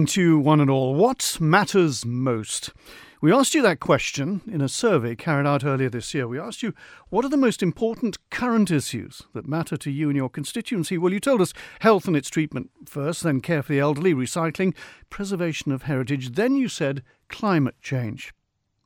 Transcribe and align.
evening 0.00 0.06
to 0.06 0.38
one 0.38 0.60
and 0.60 0.70
all. 0.70 0.94
What 0.94 1.36
matters 1.42 2.06
most? 2.06 2.70
We 3.20 3.34
asked 3.34 3.54
you 3.54 3.60
that 3.60 3.80
question 3.80 4.40
in 4.50 4.62
a 4.62 4.68
survey 4.68 5.14
carried 5.14 5.46
out 5.46 5.62
earlier 5.62 5.90
this 5.90 6.14
year. 6.14 6.26
We 6.26 6.38
asked 6.38 6.62
you, 6.62 6.72
what 7.10 7.22
are 7.22 7.28
the 7.28 7.36
most 7.36 7.62
important 7.62 8.16
current 8.30 8.70
issues 8.70 9.20
that 9.34 9.46
matter 9.46 9.76
to 9.76 9.90
you 9.90 10.08
and 10.08 10.16
your 10.16 10.30
constituency? 10.30 10.96
Well, 10.96 11.12
you 11.12 11.20
told 11.20 11.42
us 11.42 11.52
health 11.80 12.06
and 12.06 12.16
its 12.16 12.30
treatment 12.30 12.70
first, 12.86 13.22
then 13.22 13.42
care 13.42 13.62
for 13.62 13.74
the 13.74 13.80
elderly, 13.80 14.14
recycling, 14.14 14.74
preservation 15.10 15.70
of 15.70 15.82
heritage, 15.82 16.30
then 16.30 16.56
you 16.56 16.68
said 16.68 17.02
climate 17.28 17.76
change. 17.82 18.32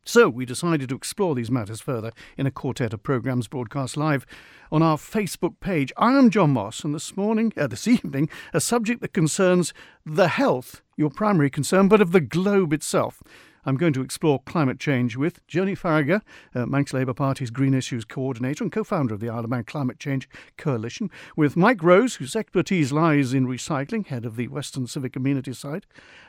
So 0.06 0.28
we 0.28 0.44
decided 0.44 0.90
to 0.90 0.96
explore 0.96 1.34
these 1.34 1.50
matters 1.50 1.80
further 1.80 2.12
in 2.36 2.46
a 2.46 2.50
quartet 2.50 2.92
of 2.92 3.02
programmes 3.02 3.48
broadcast 3.48 3.96
live 3.96 4.26
on 4.70 4.82
our 4.82 4.98
Facebook 4.98 5.60
page. 5.60 5.94
I 5.96 6.18
am 6.18 6.28
John 6.28 6.50
Moss, 6.50 6.84
and 6.84 6.94
this 6.94 7.16
morning, 7.16 7.54
uh, 7.56 7.68
this 7.68 7.88
evening, 7.88 8.28
a 8.52 8.60
subject 8.60 9.00
that 9.00 9.14
concerns 9.14 9.72
the 10.04 10.28
health, 10.28 10.82
your 10.98 11.08
primary 11.08 11.48
concern, 11.48 11.88
but 11.88 12.02
of 12.02 12.12
the 12.12 12.20
globe 12.20 12.74
itself. 12.74 13.22
I'm 13.66 13.76
going 13.76 13.92
to 13.94 14.02
explore 14.02 14.40
climate 14.40 14.78
change 14.78 15.16
with 15.16 15.46
Joni 15.46 15.78
Faragher, 15.78 16.20
uh, 16.54 16.66
Manx 16.66 16.92
Labour 16.92 17.14
Party's 17.14 17.50
Green 17.50 17.74
Issues 17.74 18.04
Coordinator 18.04 18.64
and 18.64 18.72
co 18.72 18.84
founder 18.84 19.14
of 19.14 19.20
the 19.20 19.30
Isle 19.30 19.44
of 19.44 19.50
Man 19.50 19.64
Climate 19.64 19.98
Change 19.98 20.28
Coalition, 20.56 21.10
with 21.36 21.56
Mike 21.56 21.82
Rose, 21.82 22.16
whose 22.16 22.36
expertise 22.36 22.92
lies 22.92 23.32
in 23.32 23.46
recycling, 23.46 24.06
head 24.06 24.24
of 24.24 24.36
the 24.36 24.48
Western 24.48 24.86
Civic 24.86 25.12
Community 25.12 25.52
Site, 25.52 25.86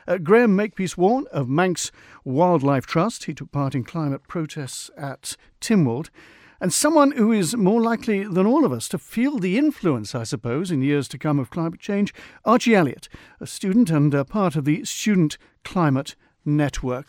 uh, 0.08 0.18
Graham 0.18 0.56
Makepeace 0.56 0.96
Warne 0.96 1.26
of 1.30 1.48
Manx 1.48 1.92
Wildlife 2.24 2.86
Trust. 2.86 3.24
He 3.24 3.34
took 3.34 3.52
part 3.52 3.74
in 3.74 3.84
climate 3.84 4.22
protests 4.28 4.90
at 4.96 5.36
Tynwald 5.60 6.08
and 6.60 6.72
someone 6.72 7.12
who 7.12 7.32
is 7.32 7.56
more 7.56 7.80
likely 7.80 8.24
than 8.24 8.46
all 8.46 8.64
of 8.64 8.72
us 8.72 8.88
to 8.88 8.98
feel 8.98 9.38
the 9.38 9.58
influence, 9.58 10.14
I 10.14 10.24
suppose, 10.24 10.70
in 10.70 10.82
years 10.82 11.08
to 11.08 11.18
come 11.18 11.38
of 11.38 11.50
climate 11.50 11.80
change, 11.80 12.14
Archie 12.44 12.74
Elliott, 12.74 13.08
a 13.40 13.46
student 13.46 13.90
and 13.90 14.12
a 14.14 14.24
part 14.24 14.56
of 14.56 14.64
the 14.64 14.84
Student 14.84 15.36
Climate 15.64 16.16
Network. 16.44 17.06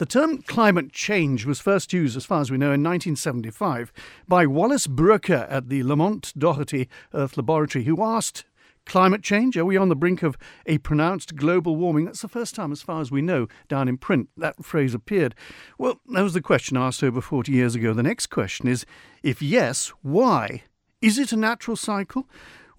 The 0.00 0.06
term 0.06 0.40
climate 0.40 0.92
change 0.92 1.44
was 1.44 1.60
first 1.60 1.92
used, 1.92 2.16
as 2.16 2.24
far 2.24 2.40
as 2.40 2.50
we 2.50 2.56
know, 2.56 2.72
in 2.72 2.82
1975 2.82 3.92
by 4.26 4.46
Wallace 4.46 4.86
Broecker 4.86 5.46
at 5.50 5.68
the 5.68 5.82
Lamont 5.82 6.32
Doherty 6.38 6.88
Earth 7.12 7.36
Laboratory, 7.36 7.84
who 7.84 8.02
asked 8.02 8.46
Climate 8.86 9.22
change? 9.22 9.58
Are 9.58 9.64
we 9.66 9.76
on 9.76 9.90
the 9.90 9.94
brink 9.94 10.22
of 10.22 10.38
a 10.64 10.78
pronounced 10.78 11.36
global 11.36 11.76
warming? 11.76 12.06
That's 12.06 12.22
the 12.22 12.28
first 12.28 12.54
time, 12.54 12.72
as 12.72 12.80
far 12.80 13.02
as 13.02 13.10
we 13.10 13.20
know, 13.20 13.46
down 13.68 13.88
in 13.88 13.98
print 13.98 14.30
that 14.38 14.64
phrase 14.64 14.94
appeared. 14.94 15.34
Well, 15.76 16.00
that 16.14 16.22
was 16.22 16.32
the 16.32 16.40
question 16.40 16.78
asked 16.78 17.02
over 17.02 17.20
40 17.20 17.52
years 17.52 17.74
ago. 17.74 17.92
The 17.92 18.02
next 18.02 18.28
question 18.28 18.68
is 18.68 18.86
if 19.22 19.42
yes, 19.42 19.92
why? 20.00 20.62
Is 21.02 21.18
it 21.18 21.30
a 21.30 21.36
natural 21.36 21.76
cycle? 21.76 22.26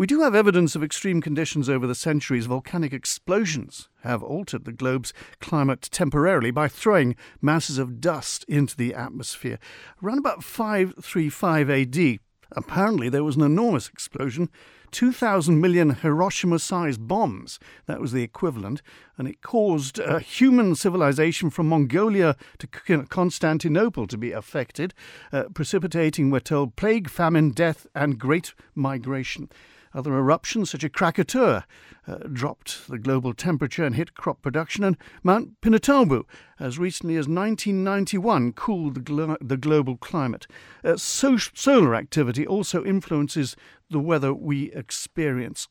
We 0.01 0.07
do 0.07 0.21
have 0.21 0.33
evidence 0.33 0.75
of 0.75 0.83
extreme 0.83 1.21
conditions 1.21 1.69
over 1.69 1.85
the 1.85 1.93
centuries. 1.93 2.47
Volcanic 2.47 2.91
explosions 2.91 3.87
have 4.01 4.23
altered 4.23 4.65
the 4.65 4.71
globe's 4.71 5.13
climate 5.39 5.89
temporarily 5.91 6.49
by 6.49 6.69
throwing 6.69 7.15
masses 7.39 7.77
of 7.77 8.01
dust 8.01 8.43
into 8.45 8.75
the 8.75 8.95
atmosphere. 8.95 9.59
Around 10.01 10.17
about 10.17 10.43
535 10.43 11.69
AD, 11.69 12.17
apparently 12.51 13.09
there 13.09 13.23
was 13.23 13.35
an 13.35 13.43
enormous 13.43 13.89
explosion 13.89 14.49
2,000 14.89 15.61
million 15.61 15.91
Hiroshima 15.91 16.57
sized 16.57 17.07
bombs. 17.07 17.59
That 17.85 18.01
was 18.01 18.11
the 18.11 18.23
equivalent. 18.23 18.81
And 19.17 19.27
it 19.27 19.41
caused 19.41 19.99
uh, 19.99 20.17
human 20.17 20.75
civilization 20.75 21.49
from 21.49 21.69
Mongolia 21.69 22.35
to 22.57 22.67
Constantinople 23.07 24.07
to 24.07 24.17
be 24.17 24.31
affected, 24.31 24.93
uh, 25.31 25.43
precipitating, 25.53 26.31
we're 26.31 26.39
told, 26.39 26.75
plague, 26.75 27.09
famine, 27.09 27.51
death, 27.51 27.87
and 27.93 28.17
great 28.17 28.53
migration. 28.75 29.49
Other 29.93 30.17
eruptions, 30.17 30.69
such 30.69 30.83
as 30.83 30.91
Krakatoa, 30.91 31.65
uh, 32.07 32.15
dropped 32.31 32.87
the 32.87 32.97
global 32.97 33.33
temperature 33.33 33.83
and 33.83 33.95
hit 33.95 34.13
crop 34.13 34.41
production, 34.41 34.83
and 34.83 34.97
Mount 35.23 35.59
Pinatubo, 35.61 36.23
as 36.59 36.79
recently 36.79 37.15
as 37.15 37.27
1991, 37.27 38.53
cooled 38.53 38.95
the, 38.95 38.99
glo- 39.01 39.37
the 39.41 39.57
global 39.57 39.97
climate. 39.97 40.47
Uh, 40.83 40.95
so- 40.97 41.37
solar 41.37 41.95
activity 41.95 42.47
also 42.47 42.83
influences 42.85 43.55
the 43.89 43.99
weather 43.99 44.33
we 44.33 44.71
experience. 44.71 45.67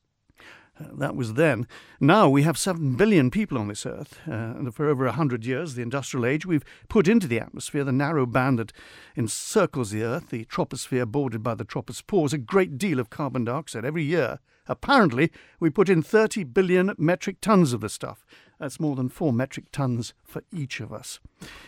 That 0.92 1.16
was 1.16 1.34
then. 1.34 1.66
Now 2.00 2.28
we 2.28 2.42
have 2.42 2.58
7 2.58 2.96
billion 2.96 3.30
people 3.30 3.58
on 3.58 3.68
this 3.68 3.86
earth, 3.86 4.18
uh, 4.26 4.32
and 4.32 4.74
for 4.74 4.88
over 4.88 5.04
100 5.04 5.44
years, 5.44 5.74
the 5.74 5.82
industrial 5.82 6.26
age, 6.26 6.46
we've 6.46 6.64
put 6.88 7.08
into 7.08 7.26
the 7.26 7.40
atmosphere 7.40 7.84
the 7.84 7.92
narrow 7.92 8.26
band 8.26 8.58
that 8.58 8.72
encircles 9.16 9.90
the 9.90 10.02
earth, 10.02 10.30
the 10.30 10.44
troposphere 10.46 11.06
bordered 11.06 11.42
by 11.42 11.54
the 11.54 11.64
tropopause, 11.64 12.32
a 12.32 12.38
great 12.38 12.78
deal 12.78 12.98
of 12.98 13.10
carbon 13.10 13.44
dioxide 13.44 13.84
every 13.84 14.04
year. 14.04 14.38
Apparently, 14.70 15.32
we 15.58 15.68
put 15.68 15.88
in 15.88 16.00
30 16.00 16.44
billion 16.44 16.94
metric 16.96 17.40
tons 17.40 17.72
of 17.72 17.80
the 17.80 17.88
stuff. 17.88 18.24
That's 18.60 18.78
more 18.78 18.94
than 18.94 19.08
four 19.08 19.32
metric 19.32 19.72
tons 19.72 20.14
for 20.22 20.44
each 20.52 20.78
of 20.78 20.92
us. 20.92 21.18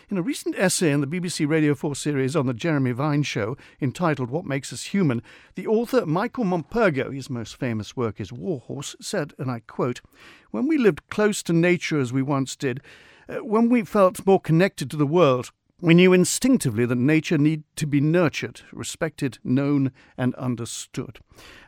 In 0.09 0.17
a 0.17 0.21
recent 0.21 0.57
essay 0.57 0.89
in 0.89 1.01
the 1.01 1.07
BBC 1.07 1.45
Radio 1.45 1.75
4 1.75 1.97
series 1.97 2.33
on 2.33 2.45
the 2.45 2.53
Jeremy 2.53 2.93
Vine 2.93 3.23
Show, 3.23 3.57
entitled 3.81 4.29
What 4.29 4.45
Makes 4.45 4.71
Us 4.71 4.85
Human, 4.85 5.21
the 5.55 5.67
author 5.67 6.05
Michael 6.05 6.45
Morpurgo, 6.45 7.13
his 7.13 7.29
most 7.29 7.57
famous 7.57 7.97
work 7.97 8.21
is 8.21 8.31
Warhorse, 8.31 8.95
said, 9.01 9.33
and 9.37 9.51
I 9.51 9.59
quote, 9.59 9.99
When 10.51 10.65
we 10.65 10.77
lived 10.77 11.09
close 11.09 11.43
to 11.43 11.51
nature 11.51 11.99
as 11.99 12.13
we 12.13 12.21
once 12.21 12.55
did, 12.55 12.79
uh, 13.27 13.43
when 13.43 13.67
we 13.67 13.83
felt 13.83 14.25
more 14.25 14.39
connected 14.39 14.89
to 14.91 14.97
the 14.97 15.05
world, 15.05 15.51
we 15.81 15.93
knew 15.93 16.13
instinctively 16.13 16.85
that 16.85 16.95
nature 16.95 17.37
needed 17.37 17.65
to 17.75 17.85
be 17.85 17.99
nurtured, 17.99 18.61
respected, 18.71 19.39
known, 19.43 19.91
and 20.17 20.33
understood. 20.35 21.19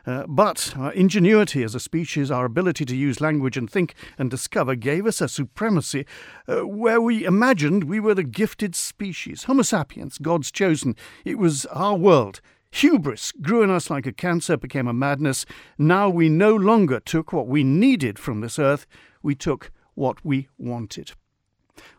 Uh, 0.06 0.24
but 0.26 0.72
our 0.76 0.92
ingenuity 0.92 1.62
as 1.62 1.74
a 1.74 1.80
species, 1.80 2.30
our 2.30 2.46
ability 2.46 2.84
to 2.86 2.96
use 2.96 3.20
language 3.20 3.56
and 3.56 3.68
think 3.68 3.94
and 4.16 4.30
discover, 4.30 4.74
gave 4.74 5.06
us 5.06 5.20
a 5.20 5.28
supremacy 5.28 6.06
uh, 6.48 6.66
where 6.66 7.00
we 7.00 7.24
imagined 7.24 7.84
we 7.84 8.00
were 8.00 8.14
the 8.14 8.22
gifted 8.22 8.74
species. 8.74 9.44
Homo 9.44 9.62
sapiens, 9.62 10.18
God's 10.18 10.50
chosen. 10.50 10.96
It 11.24 11.38
was 11.38 11.66
our 11.66 11.96
world. 11.96 12.40
Hubris 12.70 13.32
grew 13.32 13.62
in 13.62 13.70
us 13.70 13.90
like 13.90 14.06
a 14.06 14.12
cancer, 14.12 14.56
became 14.56 14.88
a 14.88 14.92
madness. 14.92 15.44
Now 15.78 16.08
we 16.08 16.28
no 16.28 16.54
longer 16.54 17.00
took 17.00 17.32
what 17.32 17.48
we 17.48 17.64
needed 17.64 18.18
from 18.18 18.40
this 18.40 18.58
earth, 18.58 18.86
we 19.22 19.34
took 19.34 19.70
what 19.94 20.24
we 20.24 20.48
wanted. 20.58 21.12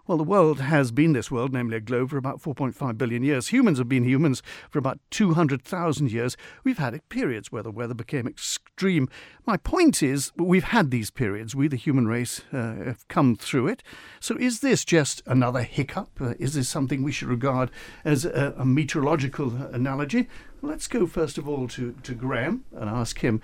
Well, 0.05 0.17
the 0.17 0.23
world 0.23 0.59
has 0.61 0.91
been 0.91 1.13
this 1.13 1.29
world, 1.29 1.53
namely 1.53 1.77
a 1.77 1.81
globe, 1.81 2.09
for 2.09 2.17
about 2.17 2.41
4.5 2.41 2.97
billion 2.97 3.23
years. 3.23 3.49
Humans 3.49 3.77
have 3.77 3.89
been 3.89 4.03
humans 4.03 4.41
for 4.69 4.79
about 4.79 4.99
200,000 5.11 6.11
years. 6.11 6.37
We've 6.63 6.77
had 6.77 6.97
periods 7.09 7.51
where 7.51 7.63
the 7.63 7.71
weather 7.71 7.93
became 7.93 8.27
extreme. 8.27 9.09
My 9.45 9.57
point 9.57 10.01
is, 10.01 10.31
we've 10.37 10.63
had 10.63 10.91
these 10.91 11.11
periods. 11.11 11.55
We, 11.55 11.67
the 11.67 11.75
human 11.75 12.07
race, 12.07 12.41
uh, 12.53 12.75
have 12.85 13.07
come 13.07 13.35
through 13.35 13.67
it. 13.67 13.83
So 14.19 14.37
is 14.37 14.61
this 14.61 14.85
just 14.85 15.21
another 15.25 15.63
hiccup? 15.63 16.09
Uh, 16.21 16.33
is 16.39 16.53
this 16.53 16.69
something 16.69 17.03
we 17.03 17.11
should 17.11 17.27
regard 17.27 17.69
as 18.05 18.25
a, 18.25 18.53
a 18.57 18.65
meteorological 18.65 19.55
analogy? 19.73 20.27
let's 20.63 20.87
go 20.87 21.05
first 21.05 21.37
of 21.37 21.47
all 21.47 21.67
to, 21.67 21.93
to 22.01 22.15
Graham 22.15 22.63
and 22.75 22.89
ask 22.89 23.19
him 23.19 23.41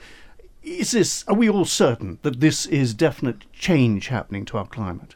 is 0.64 0.92
this, 0.92 1.26
are 1.28 1.36
we 1.36 1.50
all 1.50 1.66
certain 1.66 2.20
that 2.22 2.40
this 2.40 2.66
is 2.66 2.94
definite 2.94 3.52
change 3.52 4.08
happening 4.08 4.46
to 4.46 4.58
our 4.58 4.66
climate? 4.66 5.16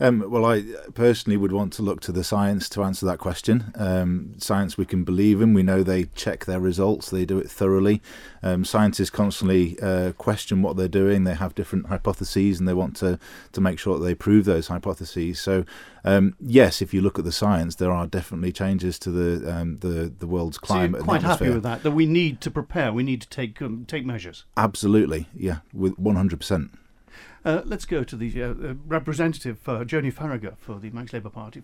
Um, 0.00 0.24
well, 0.30 0.44
I 0.44 0.62
personally 0.94 1.36
would 1.36 1.52
want 1.52 1.72
to 1.74 1.82
look 1.82 2.00
to 2.02 2.12
the 2.12 2.24
science 2.24 2.68
to 2.70 2.82
answer 2.82 3.06
that 3.06 3.18
question. 3.18 3.72
Um, 3.76 4.34
science 4.38 4.76
we 4.76 4.84
can 4.84 5.04
believe 5.04 5.40
in. 5.40 5.54
We 5.54 5.62
know 5.62 5.82
they 5.82 6.04
check 6.14 6.44
their 6.44 6.60
results. 6.60 7.10
They 7.10 7.24
do 7.24 7.38
it 7.38 7.50
thoroughly. 7.50 8.02
Um, 8.42 8.64
scientists 8.64 9.10
constantly 9.10 9.78
uh, 9.80 10.12
question 10.12 10.62
what 10.62 10.76
they're 10.76 10.88
doing. 10.88 11.24
They 11.24 11.34
have 11.34 11.54
different 11.54 11.86
hypotheses, 11.86 12.58
and 12.58 12.68
they 12.68 12.74
want 12.74 12.96
to 12.96 13.18
to 13.52 13.60
make 13.60 13.78
sure 13.78 13.98
that 13.98 14.04
they 14.04 14.14
prove 14.14 14.44
those 14.44 14.68
hypotheses. 14.68 15.40
So, 15.40 15.64
um, 16.04 16.34
yes, 16.40 16.82
if 16.82 16.92
you 16.92 17.00
look 17.00 17.18
at 17.18 17.24
the 17.24 17.32
science, 17.32 17.76
there 17.76 17.92
are 17.92 18.06
definitely 18.06 18.52
changes 18.52 18.98
to 19.00 19.10
the 19.10 19.52
um, 19.52 19.78
the 19.78 20.12
the 20.18 20.26
world's 20.26 20.58
climate. 20.58 21.00
So 21.00 21.04
quite 21.06 21.22
happy 21.22 21.50
with 21.50 21.62
that. 21.62 21.82
That 21.82 21.92
we 21.92 22.06
need 22.06 22.40
to 22.40 22.50
prepare. 22.50 22.92
We 22.92 23.02
need 23.02 23.20
to 23.22 23.28
take 23.28 23.62
um, 23.62 23.84
take 23.86 24.04
measures. 24.04 24.44
Absolutely, 24.56 25.28
yeah, 25.34 25.58
with 25.72 25.98
one 25.98 26.16
hundred 26.16 26.40
percent. 26.40 26.78
Uh, 27.44 27.62
let's 27.64 27.84
go 27.84 28.04
to 28.04 28.16
the 28.16 28.42
uh, 28.42 28.48
uh 28.50 28.74
representative, 28.86 29.68
uh, 29.68 29.84
Joni 29.84 30.12
Faragher, 30.12 30.56
for 30.58 30.78
the 30.78 30.90
Manx 30.90 31.12
Labour 31.12 31.30
Party. 31.30 31.62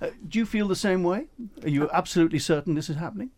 Uh, 0.00 0.10
do 0.26 0.38
you 0.38 0.46
feel 0.46 0.68
the 0.68 0.76
same 0.76 1.02
way? 1.02 1.26
Are 1.62 1.68
you 1.68 1.90
absolutely 1.92 2.38
certain 2.38 2.74
this 2.74 2.88
is 2.88 2.96
happening? 2.96 3.30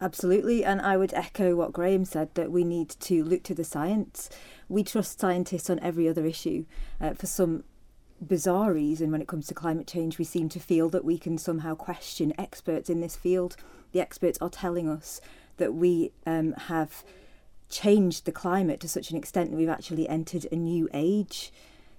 Absolutely, 0.00 0.64
and 0.64 0.80
I 0.80 0.96
would 0.96 1.14
echo 1.14 1.54
what 1.54 1.72
Graham 1.72 2.04
said 2.04 2.34
that 2.34 2.50
we 2.50 2.64
need 2.64 2.90
to 3.00 3.24
look 3.24 3.42
to 3.44 3.54
the 3.54 3.64
science. 3.64 4.28
We 4.68 4.84
trust 4.84 5.20
scientists 5.20 5.70
on 5.70 5.78
every 5.80 6.08
other 6.08 6.26
issue. 6.26 6.66
Uh, 7.00 7.14
for 7.14 7.26
some 7.26 7.64
bizarre 8.26 8.72
reason, 8.72 9.10
when 9.10 9.22
it 9.22 9.28
comes 9.28 9.46
to 9.46 9.54
climate 9.54 9.86
change, 9.86 10.18
we 10.18 10.24
seem 10.24 10.48
to 10.50 10.60
feel 10.60 10.90
that 10.90 11.04
we 11.04 11.18
can 11.18 11.38
somehow 11.38 11.74
question 11.74 12.34
experts 12.38 12.90
in 12.90 13.00
this 13.00 13.16
field. 13.16 13.56
The 13.92 14.00
experts 14.00 14.38
are 14.40 14.50
telling 14.50 14.88
us 14.88 15.20
that 15.56 15.74
we 15.74 16.12
um, 16.26 16.52
have 16.52 17.02
changed 17.68 18.24
the 18.24 18.32
climate 18.32 18.80
to 18.80 18.88
such 18.88 19.10
an 19.10 19.16
extent 19.16 19.50
that 19.50 19.56
we've 19.56 19.68
actually 19.68 20.08
entered 20.08 20.46
a 20.50 20.56
new 20.56 20.88
age, 20.92 21.52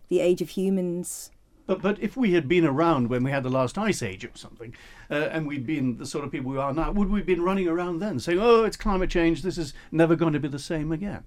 the 0.09 0.19
age 0.19 0.41
of 0.41 0.49
humans. 0.49 1.31
But, 1.65 1.81
but 1.81 1.99
if 1.99 2.15
we 2.15 2.31
had 2.31 2.47
been 2.47 2.65
around 2.65 3.09
when 3.09 3.23
we 3.23 3.31
had 3.31 3.43
the 3.43 3.49
last 3.49 3.77
ice 3.77 4.01
age 4.01 4.23
or 4.23 4.31
something, 4.35 4.73
uh, 5.11 5.29
and 5.31 5.45
we'd 5.45 5.67
been 5.67 5.97
the 5.97 6.05
sort 6.05 6.23
of 6.23 6.31
people 6.31 6.51
we 6.51 6.57
are 6.57 6.73
now, 6.73 6.91
would 6.91 7.09
we 7.09 7.19
have 7.19 7.27
been 7.27 7.41
running 7.41 7.67
around 7.67 7.99
then 7.99 8.19
saying, 8.19 8.39
oh, 8.39 8.63
it's 8.63 8.77
climate 8.77 9.09
change, 9.09 9.41
this 9.41 9.57
is 9.57 9.73
never 9.91 10.15
going 10.15 10.33
to 10.33 10.39
be 10.39 10.47
the 10.47 10.59
same 10.59 10.91
again? 10.93 11.25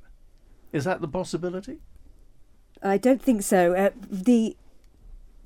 Is 0.72 0.84
that 0.84 1.02
the 1.02 1.08
possibility? 1.08 1.78
I 2.82 2.96
don't 2.96 3.20
think 3.20 3.42
so. 3.42 3.74
Uh, 3.74 3.90
the 4.10 4.56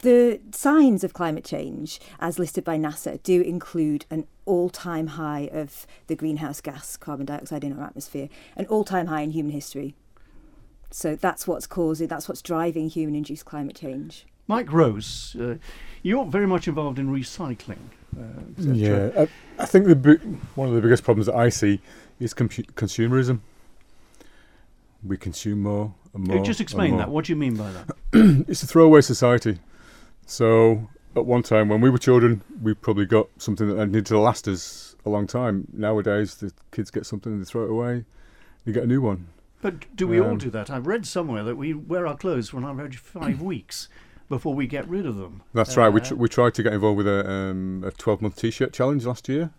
the 0.05 0.41
signs 0.53 1.03
of 1.03 1.15
climate 1.15 1.45
change, 1.45 1.99
as 2.21 2.39
listed 2.39 2.63
by 2.63 2.79
NASA, 2.79 3.21
do 3.23 3.41
include 3.41 4.05
an 4.11 4.27
all 4.45 4.69
time 4.69 5.09
high 5.09 5.49
of 5.51 5.87
the 6.07 6.15
greenhouse 6.15 6.61
gas 6.61 6.97
carbon 6.97 7.27
dioxide 7.27 7.65
in 7.65 7.77
our 7.77 7.87
atmosphere, 7.87 8.29
an 8.55 8.67
all 8.67 8.85
time 8.85 9.07
high 9.07 9.23
in 9.23 9.31
human 9.31 9.53
history. 9.53 9.95
So 10.91 11.17
that's 11.17 11.49
what's 11.49 11.67
causing, 11.67 12.07
that's 12.07 12.29
what's 12.29 12.43
driving 12.43 12.89
human 12.89 13.17
induced 13.17 13.47
climate 13.47 13.75
change. 13.75 14.27
Mike 14.47 14.71
Rose, 14.71 15.35
uh, 15.41 15.57
you're 16.03 16.27
very 16.27 16.47
much 16.47 16.69
involved 16.69 16.99
in 16.99 17.09
recycling. 17.09 17.79
Uh, 18.17 18.43
yeah, 18.59 19.11
I, 19.17 19.29
I, 19.59 19.67
think 19.67 19.87
the 19.87 20.21
one 20.55 20.69
of 20.69 20.75
the 20.75 20.83
biggest 20.83 21.03
problems 21.03 21.27
that 21.27 21.35
I 21.35 21.49
see 21.49 21.81
is 22.21 22.33
consumerism. 22.35 23.41
We 25.03 25.17
consume 25.17 25.63
more 25.63 25.95
and 26.13 26.29
more. 26.29 26.45
Just 26.45 26.61
explain 26.61 26.91
more. 26.91 26.99
that. 27.01 27.09
What 27.09 27.25
do 27.25 27.33
you 27.33 27.37
mean 27.37 27.57
by 27.57 27.73
that? 27.73 27.97
it's 28.49 28.63
a 28.63 28.67
throwaway 28.67 29.01
society. 29.01 29.59
So 30.27 30.89
at 31.17 31.27
one 31.27 31.43
time 31.43 31.69
when 31.69 31.81
we 31.81 31.91
were 31.91 31.99
children, 31.99 32.43
we 32.61 32.75
probably 32.75 33.07
got 33.07 33.29
something 33.39 33.69
that 33.69 33.87
needed 33.87 34.07
to 34.07 34.19
last 34.19 34.49
us 34.49 34.97
a 35.05 35.11
long 35.11 35.27
time. 35.27 35.69
Nowadays, 35.73 36.37
the 36.37 36.53
kids 36.73 36.91
get 36.91 37.07
something 37.07 37.33
and 37.33 37.41
they 37.41 37.45
throw 37.45 37.65
it 37.65 37.71
away. 37.71 38.05
You 38.65 38.73
get 38.73 38.85
a 38.85 38.87
new 38.87 39.01
one. 39.01 39.29
But 39.61 39.97
do 39.97 40.07
we 40.07 40.21
um, 40.21 40.27
all 40.27 40.37
do 40.37 40.51
that? 40.51 40.71
I've 40.71 40.87
read 40.87 41.07
somewhere 41.07 41.43
that 41.45 41.57
we 41.57 41.73
wear 41.73 42.07
our 42.07 42.17
clothes 42.17 42.51
for 42.51 42.59
an 42.59 42.65
average 42.65 42.99
five 42.99 43.41
weeks 43.53 43.89
before 44.29 44.55
we 44.55 44.67
get 44.67 44.89
rid 44.89 45.07
of 45.07 45.17
them. 45.17 45.43
That's 45.53 45.77
uh, 45.77 45.83
right. 45.83 45.89
We, 45.89 46.01
tr- 46.01 46.15
we 46.15 46.29
tried 46.29 46.55
to 46.55 46.63
get 46.63 46.73
involved 46.73 46.99
with 46.99 47.07
a, 47.07 47.29
um, 47.31 47.85
a 47.87 47.91
12 47.91 48.23
month 48.23 48.37
t 48.37 48.51
shirt 48.51 48.73
challenge 48.73 49.07
last 49.07 49.29
year 49.29 49.51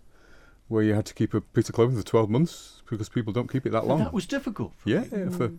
where 0.68 0.84
you 0.84 0.94
had 0.96 1.06
to 1.06 1.14
keep 1.14 1.34
a 1.34 1.42
piece 1.42 1.70
of 1.70 1.76
clothing 1.76 1.98
for 1.98 2.04
12 2.04 2.30
months 2.30 2.82
because 2.90 3.10
people 3.10 3.32
don't 3.32 3.52
keep 3.52 3.66
it 3.66 3.72
that 3.72 3.86
long. 3.86 4.00
That 4.00 4.14
was 4.14 4.26
difficult. 4.26 4.74
Yeah, 4.84 5.06
yeah 5.12 5.30
for, 5.30 5.52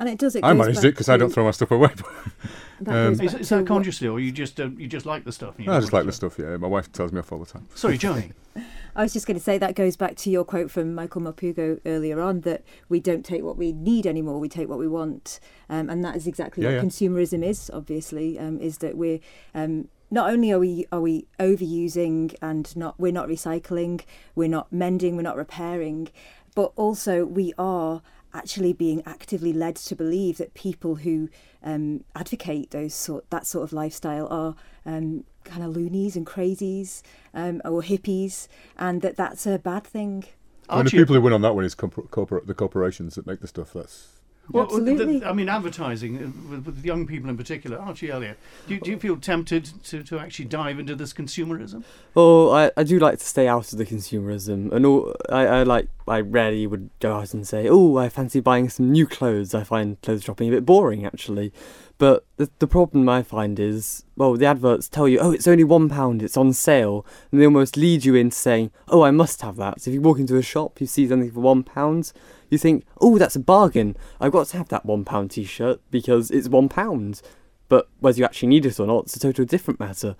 and 0.00 0.08
it 0.08 0.18
does. 0.18 0.34
It 0.34 0.42
I 0.42 0.54
managed 0.54 0.82
it 0.82 0.92
because 0.92 1.10
I 1.10 1.18
don't 1.18 1.30
throw 1.30 1.44
my 1.44 1.50
stuff 1.50 1.70
away. 1.70 1.90
um, 2.86 3.20
is, 3.20 3.34
is 3.34 3.48
that 3.50 3.66
consciously, 3.66 4.08
or 4.08 4.18
you 4.18 4.32
just 4.32 4.58
uh, 4.58 4.70
you 4.70 4.88
just 4.88 5.04
like 5.04 5.24
the 5.24 5.30
stuff? 5.30 5.54
I 5.60 5.78
just 5.78 5.92
like 5.92 6.06
the 6.06 6.12
stuff. 6.12 6.38
Yeah, 6.38 6.56
my 6.56 6.66
wife 6.66 6.90
tells 6.90 7.12
me 7.12 7.20
off 7.20 7.30
all 7.30 7.38
the 7.38 7.46
time. 7.46 7.68
Sorry, 7.74 7.98
Johnny. 7.98 8.32
I 8.96 9.02
was 9.02 9.12
just 9.12 9.26
going 9.26 9.36
to 9.36 9.42
say 9.42 9.58
that 9.58 9.76
goes 9.76 9.96
back 9.96 10.16
to 10.16 10.30
your 10.30 10.44
quote 10.44 10.70
from 10.70 10.94
Michael 10.94 11.20
Morpurgo 11.20 11.80
earlier 11.86 12.20
on 12.20 12.40
that 12.40 12.64
we 12.88 12.98
don't 12.98 13.24
take 13.24 13.44
what 13.44 13.56
we 13.56 13.72
need 13.72 14.06
anymore, 14.06 14.40
we 14.40 14.48
take 14.48 14.68
what 14.68 14.78
we 14.78 14.88
want, 14.88 15.38
um, 15.68 15.88
and 15.88 16.02
that 16.04 16.16
is 16.16 16.26
exactly 16.26 16.64
yeah, 16.64 16.70
what 16.70 16.76
yeah. 16.76 16.82
consumerism 16.82 17.44
is. 17.44 17.70
Obviously, 17.72 18.38
um, 18.38 18.58
is 18.58 18.78
that 18.78 18.96
we're 18.96 19.20
um, 19.54 19.88
not 20.10 20.30
only 20.30 20.50
are 20.50 20.58
we 20.58 20.86
are 20.90 21.02
we 21.02 21.26
overusing 21.38 22.34
and 22.40 22.74
not 22.74 22.98
we're 22.98 23.12
not 23.12 23.28
recycling, 23.28 24.00
we're 24.34 24.48
not 24.48 24.72
mending, 24.72 25.16
we're 25.16 25.22
not 25.22 25.36
repairing, 25.36 26.08
but 26.54 26.72
also 26.76 27.26
we 27.26 27.52
are 27.58 28.00
actually 28.32 28.72
being 28.72 29.02
actively 29.06 29.52
led 29.52 29.76
to 29.76 29.96
believe 29.96 30.38
that 30.38 30.54
people 30.54 30.96
who 30.96 31.28
um, 31.62 32.04
advocate 32.14 32.70
those 32.70 32.94
sort 32.94 33.28
that 33.30 33.46
sort 33.46 33.64
of 33.64 33.72
lifestyle 33.72 34.28
are 34.28 34.54
um, 34.86 35.24
kind 35.44 35.62
of 35.62 35.76
loonies 35.76 36.16
and 36.16 36.26
crazies 36.26 37.02
um, 37.34 37.60
or 37.64 37.82
hippies, 37.82 38.48
and 38.78 39.02
that 39.02 39.16
that's 39.16 39.46
a 39.46 39.58
bad 39.58 39.84
thing. 39.84 40.24
I 40.68 40.76
mean, 40.76 40.84
the 40.84 40.90
people 40.92 41.14
who 41.14 41.20
win 41.20 41.32
on 41.32 41.42
that 41.42 41.54
one 41.54 41.64
is 41.64 41.74
corporate, 41.74 42.46
the 42.46 42.54
corporations 42.54 43.16
that 43.16 43.26
make 43.26 43.40
the 43.40 43.48
stuff. 43.48 43.72
That's 43.72 44.19
well, 44.50 44.64
Absolutely. 44.64 45.20
The, 45.20 45.28
I 45.28 45.32
mean, 45.32 45.48
advertising 45.48 46.16
uh, 46.16 46.50
with, 46.50 46.66
with, 46.66 46.84
young 46.84 47.06
people 47.06 47.30
in 47.30 47.36
particular. 47.36 47.78
Archie 47.78 48.10
Elliott, 48.10 48.38
do, 48.66 48.78
do 48.80 48.90
you 48.90 48.98
feel 48.98 49.16
tempted 49.16 49.70
to, 49.84 50.02
to 50.02 50.18
actually 50.18 50.46
dive 50.46 50.78
into 50.78 50.94
this 50.94 51.12
consumerism? 51.12 51.84
Well, 52.14 52.52
I, 52.52 52.70
I 52.76 52.82
do 52.82 52.98
like 52.98 53.18
to 53.18 53.24
stay 53.24 53.48
out 53.48 53.72
of 53.72 53.78
the 53.78 53.86
consumerism, 53.86 54.72
and 54.72 54.84
all, 54.84 55.14
I, 55.28 55.46
I 55.46 55.62
like 55.62 55.88
I 56.08 56.20
rarely 56.20 56.66
would 56.66 56.90
go 57.00 57.16
out 57.16 57.32
and 57.34 57.46
say, 57.46 57.68
"Oh, 57.68 57.96
I 57.96 58.08
fancy 58.08 58.40
buying 58.40 58.68
some 58.68 58.90
new 58.90 59.06
clothes." 59.06 59.54
I 59.54 59.64
find 59.64 60.00
clothes 60.02 60.24
shopping 60.24 60.48
a 60.48 60.52
bit 60.52 60.66
boring, 60.66 61.06
actually. 61.06 61.52
But 62.00 62.24
the, 62.38 62.48
the 62.60 62.66
problem 62.66 63.10
I 63.10 63.22
find 63.22 63.60
is, 63.60 64.06
well, 64.16 64.34
the 64.34 64.46
adverts 64.46 64.88
tell 64.88 65.06
you, 65.06 65.18
oh, 65.18 65.32
it's 65.32 65.46
only 65.46 65.64
one 65.64 65.90
pound, 65.90 66.22
it's 66.22 66.36
on 66.38 66.54
sale, 66.54 67.04
and 67.30 67.38
they 67.38 67.44
almost 67.44 67.76
lead 67.76 68.06
you 68.06 68.14
into 68.14 68.34
saying, 68.34 68.70
oh, 68.88 69.02
I 69.02 69.10
must 69.10 69.42
have 69.42 69.56
that. 69.56 69.82
So 69.82 69.90
if 69.90 69.94
you 69.94 70.00
walk 70.00 70.18
into 70.18 70.38
a 70.38 70.42
shop, 70.42 70.80
you 70.80 70.86
see 70.86 71.06
something 71.06 71.30
for 71.30 71.40
one 71.40 71.62
pound, 71.62 72.14
you 72.50 72.58
think, 72.58 72.84
oh, 73.00 73.18
that's 73.18 73.36
a 73.36 73.40
bargain. 73.40 73.96
I've 74.20 74.32
got 74.32 74.48
to 74.48 74.58
have 74.58 74.68
that 74.68 74.84
one 74.84 75.04
pound 75.04 75.30
t-shirt 75.30 75.80
because 75.90 76.30
it's 76.30 76.48
one 76.48 76.68
pound. 76.68 77.22
But 77.68 77.88
whether 78.00 78.18
you 78.18 78.24
actually 78.24 78.48
need 78.48 78.66
it 78.66 78.80
or 78.80 78.86
not, 78.86 79.04
it's 79.04 79.16
a 79.16 79.20
totally 79.20 79.46
different 79.46 79.80
matter. 79.80 80.16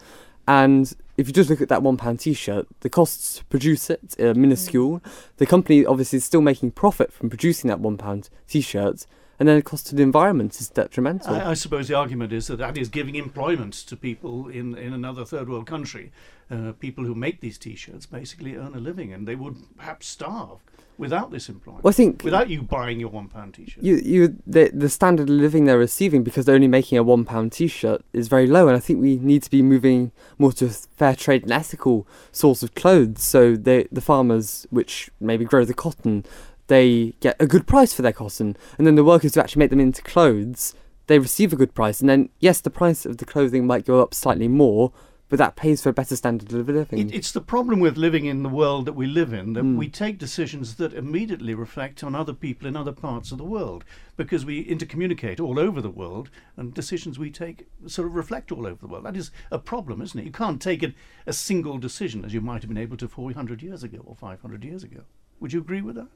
And 0.46 0.92
if 1.16 1.26
you 1.26 1.32
just 1.32 1.50
look 1.50 1.60
at 1.60 1.68
that 1.68 1.82
one 1.82 1.96
pound 1.96 2.20
t-shirt, 2.20 2.66
the 2.80 2.88
costs 2.88 3.38
to 3.38 3.44
produce 3.46 3.90
it 3.90 4.18
are 4.18 4.34
minuscule. 4.34 5.02
The 5.36 5.46
company 5.46 5.84
obviously 5.84 6.16
is 6.18 6.24
still 6.24 6.40
making 6.40 6.72
profit 6.72 7.12
from 7.12 7.28
producing 7.28 7.68
that 7.68 7.80
one 7.80 7.98
pound 7.98 8.30
t-shirt, 8.48 9.06
and 9.38 9.48
then 9.48 9.56
the 9.56 9.62
cost 9.62 9.86
to 9.86 9.94
the 9.94 10.02
environment 10.02 10.60
is 10.60 10.68
detrimental. 10.68 11.34
I, 11.34 11.50
I, 11.50 11.54
suppose 11.54 11.88
the 11.88 11.94
argument 11.94 12.32
is 12.32 12.46
that 12.48 12.56
that 12.58 12.76
is 12.76 12.88
giving 12.90 13.14
employment 13.14 13.72
to 13.74 13.96
people 13.96 14.48
in, 14.48 14.76
in 14.76 14.92
another 14.92 15.24
third 15.24 15.48
world 15.48 15.66
country. 15.66 16.12
Uh, 16.50 16.72
people 16.72 17.04
who 17.04 17.14
make 17.14 17.40
these 17.40 17.56
T-shirts 17.56 18.06
basically 18.06 18.56
earn 18.56 18.74
a 18.74 18.80
living, 18.80 19.12
and 19.12 19.26
they 19.26 19.36
would 19.36 19.56
perhaps 19.76 20.08
starve 20.08 20.58
without 21.00 21.32
this 21.32 21.48
employment. 21.48 21.82
Well, 21.82 21.90
I 21.90 21.94
think 21.94 22.22
without 22.22 22.50
you 22.50 22.62
buying 22.62 23.00
your 23.00 23.08
one 23.08 23.28
pound 23.28 23.54
T-shirt, 23.54 23.82
you 23.82 23.96
you 23.96 24.36
the 24.46 24.70
the 24.72 24.88
standard 24.88 25.28
of 25.30 25.34
living 25.34 25.64
they're 25.64 25.78
receiving 25.78 26.22
because 26.22 26.44
they're 26.44 26.54
only 26.54 26.68
making 26.68 26.98
a 26.98 27.02
one 27.02 27.24
pound 27.24 27.52
T-shirt 27.52 28.04
is 28.12 28.28
very 28.28 28.46
low, 28.46 28.68
and 28.68 28.76
I 28.76 28.80
think 28.80 29.00
we 29.00 29.16
need 29.16 29.42
to 29.42 29.50
be 29.50 29.62
moving 29.62 30.12
more 30.38 30.52
to 30.52 30.66
a 30.66 30.68
fair 30.68 31.16
trade 31.16 31.42
and 31.42 31.52
ethical 31.52 32.06
source 32.30 32.62
of 32.62 32.74
clothes. 32.74 33.22
So 33.22 33.56
they, 33.56 33.88
the 33.90 34.02
farmers, 34.02 34.66
which 34.70 35.10
maybe 35.18 35.44
grow 35.44 35.64
the 35.64 35.74
cotton, 35.74 36.24
they 36.66 37.14
get 37.20 37.36
a 37.40 37.46
good 37.46 37.66
price 37.66 37.94
for 37.94 38.02
their 38.02 38.12
cotton, 38.12 38.56
and 38.76 38.86
then 38.86 38.94
the 38.94 39.04
workers 39.04 39.34
who 39.34 39.40
actually 39.40 39.60
make 39.60 39.70
them 39.70 39.80
into 39.80 40.02
clothes, 40.02 40.74
they 41.06 41.18
receive 41.18 41.52
a 41.52 41.56
good 41.56 41.74
price, 41.74 42.00
and 42.00 42.10
then 42.10 42.28
yes, 42.38 42.60
the 42.60 42.70
price 42.70 43.06
of 43.06 43.16
the 43.16 43.24
clothing 43.24 43.66
might 43.66 43.86
go 43.86 44.02
up 44.02 44.12
slightly 44.12 44.48
more 44.48 44.92
but 45.30 45.38
that 45.38 45.54
pays 45.54 45.80
for 45.80 45.88
a 45.88 45.92
better 45.92 46.16
standard 46.16 46.52
of 46.52 46.68
living. 46.68 46.98
It, 46.98 47.14
it's 47.14 47.30
the 47.30 47.40
problem 47.40 47.78
with 47.78 47.96
living 47.96 48.26
in 48.26 48.42
the 48.42 48.48
world 48.48 48.84
that 48.86 48.94
we 48.94 49.06
live 49.06 49.32
in 49.32 49.52
that 49.52 49.62
mm. 49.62 49.76
we 49.76 49.88
take 49.88 50.18
decisions 50.18 50.74
that 50.74 50.92
immediately 50.92 51.54
reflect 51.54 52.02
on 52.02 52.16
other 52.16 52.32
people 52.32 52.66
in 52.66 52.76
other 52.76 52.92
parts 52.92 53.30
of 53.30 53.38
the 53.38 53.44
world 53.44 53.84
because 54.16 54.44
we 54.44 54.66
intercommunicate 54.66 55.38
all 55.38 55.58
over 55.58 55.80
the 55.80 55.88
world 55.88 56.30
and 56.56 56.74
decisions 56.74 57.16
we 57.16 57.30
take 57.30 57.68
sort 57.86 58.08
of 58.08 58.14
reflect 58.14 58.50
all 58.50 58.66
over 58.66 58.80
the 58.80 58.88
world. 58.88 59.04
That 59.04 59.16
is 59.16 59.30
a 59.52 59.58
problem, 59.60 60.02
isn't 60.02 60.18
it? 60.18 60.26
You 60.26 60.32
can't 60.32 60.60
take 60.60 60.82
a, 60.82 60.92
a 61.26 61.32
single 61.32 61.78
decision 61.78 62.24
as 62.24 62.34
you 62.34 62.40
might 62.40 62.62
have 62.62 62.68
been 62.68 62.76
able 62.76 62.96
to 62.96 63.06
400 63.06 63.62
years 63.62 63.84
ago 63.84 64.02
or 64.04 64.16
500 64.16 64.64
years 64.64 64.82
ago. 64.82 65.02
Would 65.38 65.52
you 65.52 65.60
agree 65.60 65.80
with 65.80 65.94
that? 65.94 66.08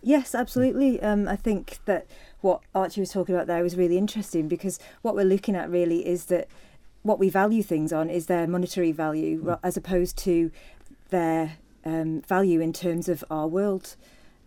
Yes, 0.00 0.32
absolutely. 0.32 1.02
Um, 1.02 1.26
I 1.26 1.34
think 1.34 1.78
that 1.86 2.06
what 2.40 2.60
Archie 2.72 3.00
was 3.00 3.10
talking 3.10 3.34
about 3.34 3.48
there 3.48 3.62
was 3.64 3.74
really 3.74 3.98
interesting 3.98 4.46
because 4.46 4.78
what 5.02 5.16
we're 5.16 5.24
looking 5.24 5.56
at 5.56 5.68
really 5.70 6.06
is 6.06 6.26
that 6.26 6.46
what 7.04 7.18
we 7.18 7.28
value 7.28 7.62
things 7.62 7.92
on 7.92 8.10
is 8.10 8.26
their 8.26 8.46
monetary 8.48 8.90
value 8.90 9.44
mm. 9.44 9.58
as 9.62 9.76
opposed 9.76 10.16
to 10.18 10.50
their 11.10 11.58
um, 11.84 12.22
value 12.22 12.60
in 12.60 12.72
terms 12.72 13.08
of 13.08 13.22
our 13.30 13.46
world. 13.46 13.94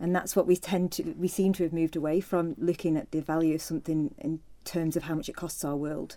And 0.00 0.14
that's 0.14 0.36
what 0.36 0.46
we 0.46 0.56
tend 0.56 0.92
to, 0.92 1.14
we 1.16 1.28
seem 1.28 1.52
to 1.54 1.62
have 1.62 1.72
moved 1.72 1.96
away 1.96 2.20
from 2.20 2.54
looking 2.58 2.96
at 2.96 3.10
the 3.12 3.20
value 3.20 3.54
of 3.54 3.62
something 3.62 4.14
in 4.18 4.40
terms 4.64 4.96
of 4.96 5.04
how 5.04 5.14
much 5.14 5.28
it 5.28 5.36
costs 5.36 5.64
our 5.64 5.76
world. 5.76 6.16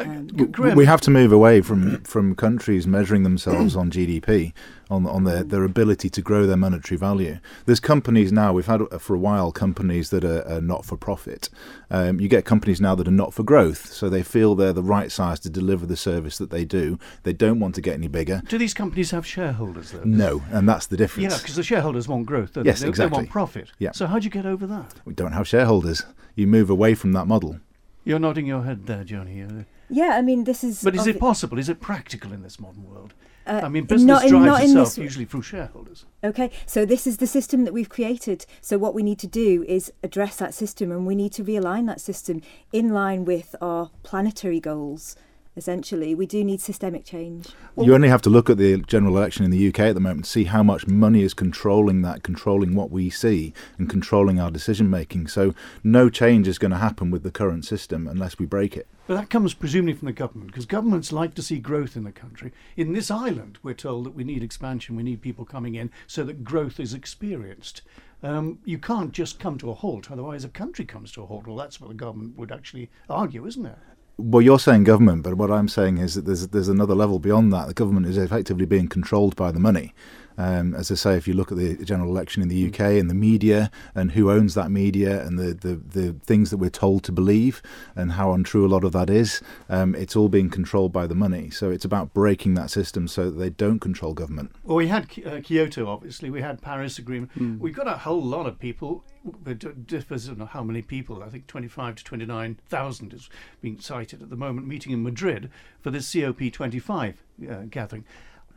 Um, 0.00 0.74
we 0.74 0.84
have 0.86 1.00
to 1.02 1.10
move 1.10 1.32
away 1.32 1.60
from, 1.60 2.02
from 2.02 2.34
countries 2.34 2.86
measuring 2.86 3.22
themselves 3.22 3.76
on 3.76 3.90
GDP, 3.90 4.52
on 4.88 5.06
on 5.06 5.24
their, 5.24 5.42
their 5.42 5.64
ability 5.64 6.10
to 6.10 6.22
grow 6.22 6.46
their 6.46 6.56
monetary 6.56 6.98
value. 6.98 7.38
There's 7.66 7.80
companies 7.80 8.32
now 8.32 8.52
we've 8.52 8.66
had 8.66 8.82
for 9.00 9.14
a 9.14 9.18
while 9.18 9.52
companies 9.52 10.10
that 10.10 10.24
are, 10.24 10.46
are 10.48 10.60
not 10.60 10.84
for 10.84 10.96
profit. 10.96 11.48
Um, 11.90 12.20
you 12.20 12.28
get 12.28 12.44
companies 12.44 12.80
now 12.80 12.94
that 12.94 13.08
are 13.08 13.12
not 13.12 13.34
for 13.34 13.42
growth, 13.42 13.92
so 13.92 14.08
they 14.08 14.22
feel 14.22 14.54
they're 14.54 14.72
the 14.72 14.82
right 14.82 15.10
size 15.10 15.40
to 15.40 15.50
deliver 15.50 15.86
the 15.86 15.96
service 15.96 16.38
that 16.38 16.50
they 16.50 16.64
do. 16.64 16.98
They 17.22 17.32
don't 17.32 17.60
want 17.60 17.74
to 17.76 17.80
get 17.80 17.94
any 17.94 18.08
bigger. 18.08 18.42
Do 18.48 18.58
these 18.58 18.74
companies 18.74 19.10
have 19.10 19.26
shareholders 19.26 19.92
though? 19.92 20.04
No, 20.04 20.42
and 20.50 20.68
that's 20.68 20.86
the 20.86 20.96
difference. 20.96 21.32
Yeah, 21.32 21.38
because 21.38 21.56
the 21.56 21.62
shareholders 21.62 22.08
want 22.08 22.26
growth. 22.26 22.56
yes, 22.62 22.80
they? 22.80 22.88
exactly. 22.88 23.10
They 23.10 23.16
want 23.16 23.30
profit. 23.30 23.70
Yeah. 23.78 23.92
So 23.92 24.06
how 24.06 24.18
do 24.18 24.24
you 24.24 24.30
get 24.30 24.46
over 24.46 24.66
that? 24.66 24.94
We 25.04 25.14
don't 25.14 25.32
have 25.32 25.46
shareholders. 25.46 26.04
You 26.34 26.46
move 26.46 26.70
away 26.70 26.94
from 26.94 27.12
that 27.12 27.26
model. 27.26 27.60
You're 28.04 28.18
nodding 28.18 28.46
your 28.46 28.62
head 28.62 28.86
there, 28.86 29.04
Johnny. 29.04 29.44
Yeah, 29.90 30.10
I 30.16 30.22
mean, 30.22 30.44
this 30.44 30.62
is. 30.64 30.82
But 30.82 30.94
is 30.94 31.06
it 31.06 31.18
possible? 31.18 31.58
Is 31.58 31.68
it 31.68 31.80
practical 31.80 32.32
in 32.32 32.42
this 32.42 32.60
modern 32.60 32.88
world? 32.88 33.14
Uh, 33.46 33.60
I 33.64 33.68
mean, 33.68 33.84
business 33.84 34.06
not, 34.06 34.28
drives 34.28 34.44
not 34.44 34.62
itself 34.62 34.98
usually 34.98 35.24
through 35.24 35.42
shareholders. 35.42 36.04
Okay, 36.22 36.50
so 36.66 36.84
this 36.84 37.06
is 37.06 37.16
the 37.16 37.26
system 37.26 37.64
that 37.64 37.72
we've 37.72 37.88
created. 37.88 38.46
So 38.60 38.78
what 38.78 38.94
we 38.94 39.02
need 39.02 39.18
to 39.20 39.26
do 39.26 39.64
is 39.66 39.92
address 40.02 40.36
that 40.36 40.54
system, 40.54 40.92
and 40.92 41.06
we 41.06 41.16
need 41.16 41.32
to 41.32 41.44
realign 41.44 41.86
that 41.86 42.00
system 42.00 42.42
in 42.72 42.90
line 42.90 43.24
with 43.24 43.56
our 43.60 43.90
planetary 44.02 44.60
goals. 44.60 45.16
Essentially. 45.56 46.14
We 46.14 46.26
do 46.26 46.44
need 46.44 46.60
systemic 46.60 47.04
change. 47.04 47.48
you 47.76 47.94
only 47.94 48.08
have 48.08 48.22
to 48.22 48.30
look 48.30 48.48
at 48.48 48.58
the 48.58 48.78
general 48.78 49.16
election 49.16 49.44
in 49.44 49.50
the 49.50 49.68
UK 49.68 49.80
at 49.80 49.94
the 49.94 50.00
moment 50.00 50.24
to 50.24 50.30
see 50.30 50.44
how 50.44 50.62
much 50.62 50.86
money 50.86 51.22
is 51.22 51.34
controlling 51.34 52.02
that, 52.02 52.22
controlling 52.22 52.74
what 52.74 52.90
we 52.90 53.10
see, 53.10 53.52
and 53.78 53.88
controlling 53.88 54.40
our 54.40 54.50
decision 54.50 54.88
making. 54.88 55.28
So, 55.28 55.54
no 55.82 56.08
change 56.08 56.46
is 56.48 56.58
going 56.58 56.70
to 56.70 56.78
happen 56.78 57.10
with 57.10 57.22
the 57.22 57.30
current 57.30 57.64
system 57.64 58.06
unless 58.06 58.38
we 58.38 58.46
break 58.46 58.76
it. 58.76 58.86
But 59.06 59.16
that 59.16 59.30
comes 59.30 59.54
presumably 59.54 59.94
from 59.94 60.06
the 60.06 60.12
government, 60.12 60.52
because 60.52 60.66
governments 60.66 61.12
like 61.12 61.34
to 61.34 61.42
see 61.42 61.58
growth 61.58 61.96
in 61.96 62.04
the 62.04 62.12
country. 62.12 62.52
In 62.76 62.92
this 62.92 63.10
island, 63.10 63.58
we're 63.62 63.74
told 63.74 64.06
that 64.06 64.14
we 64.14 64.22
need 64.22 64.42
expansion, 64.42 64.94
we 64.94 65.02
need 65.02 65.20
people 65.20 65.44
coming 65.44 65.74
in 65.74 65.90
so 66.06 66.22
that 66.24 66.44
growth 66.44 66.78
is 66.78 66.94
experienced. 66.94 67.82
Um, 68.22 68.58
you 68.64 68.78
can't 68.78 69.12
just 69.12 69.40
come 69.40 69.58
to 69.58 69.70
a 69.70 69.74
halt, 69.74 70.10
otherwise, 70.10 70.44
a 70.44 70.48
country 70.48 70.84
comes 70.84 71.10
to 71.12 71.22
a 71.22 71.26
halt. 71.26 71.46
Well, 71.46 71.56
that's 71.56 71.80
what 71.80 71.88
the 71.88 71.94
government 71.94 72.36
would 72.36 72.52
actually 72.52 72.90
argue, 73.08 73.46
isn't 73.46 73.66
it? 73.66 73.78
Well, 74.20 74.42
you're 74.42 74.58
saying 74.58 74.84
government, 74.84 75.22
but 75.22 75.34
what 75.34 75.50
I'm 75.50 75.68
saying 75.68 75.98
is 75.98 76.14
that 76.14 76.24
there's 76.24 76.48
there's 76.48 76.68
another 76.68 76.94
level 76.94 77.18
beyond 77.18 77.52
that. 77.52 77.68
The 77.68 77.74
government 77.74 78.06
is 78.06 78.16
effectively 78.16 78.66
being 78.66 78.88
controlled 78.88 79.36
by 79.36 79.50
the 79.52 79.60
money. 79.60 79.94
Um, 80.38 80.74
as 80.74 80.90
I 80.90 80.94
say, 80.94 81.16
if 81.16 81.28
you 81.28 81.34
look 81.34 81.52
at 81.52 81.58
the 81.58 81.76
general 81.84 82.10
election 82.10 82.42
in 82.42 82.48
the 82.48 82.68
UK 82.68 82.80
and 82.80 83.10
the 83.10 83.14
media 83.14 83.70
and 83.94 84.12
who 84.12 84.30
owns 84.30 84.54
that 84.54 84.70
media 84.70 85.22
and 85.24 85.38
the, 85.38 85.54
the, 85.54 85.74
the 85.76 86.12
things 86.24 86.50
that 86.50 86.56
we're 86.56 86.70
told 86.70 87.04
to 87.04 87.12
believe 87.12 87.62
and 87.94 88.12
how 88.12 88.32
untrue 88.32 88.66
a 88.66 88.68
lot 88.68 88.84
of 88.84 88.92
that 88.92 89.10
is, 89.10 89.42
um, 89.68 89.94
it's 89.94 90.16
all 90.16 90.28
being 90.28 90.50
controlled 90.50 90.92
by 90.92 91.06
the 91.06 91.14
money. 91.14 91.50
So 91.50 91.70
it's 91.70 91.84
about 91.84 92.14
breaking 92.14 92.54
that 92.54 92.70
system 92.70 93.08
so 93.08 93.30
that 93.30 93.38
they 93.38 93.50
don't 93.50 93.80
control 93.80 94.14
government. 94.14 94.52
Well, 94.64 94.76
we 94.76 94.88
had 94.88 95.10
uh, 95.26 95.40
Kyoto, 95.40 95.88
obviously. 95.88 96.30
We 96.30 96.42
had 96.42 96.62
Paris 96.62 96.98
Agreement. 96.98 97.32
Mm. 97.34 97.58
We've 97.58 97.74
got 97.74 97.86
a 97.86 97.98
whole 97.98 98.22
lot 98.22 98.46
of 98.46 98.58
people. 98.58 99.04
It 99.46 99.86
differs 99.86 100.28
in 100.28 100.40
how 100.40 100.62
many 100.62 100.82
people. 100.82 101.22
I 101.22 101.28
think 101.28 101.46
25 101.46 101.96
to 101.96 102.04
29,000 102.04 103.12
is 103.12 103.28
being 103.60 103.78
cited 103.80 104.22
at 104.22 104.30
the 104.30 104.36
moment, 104.36 104.66
meeting 104.66 104.92
in 104.92 105.02
Madrid 105.02 105.50
for 105.80 105.90
this 105.90 106.10
COP25 106.12 107.14
uh, 107.50 107.54
gathering. 107.70 108.04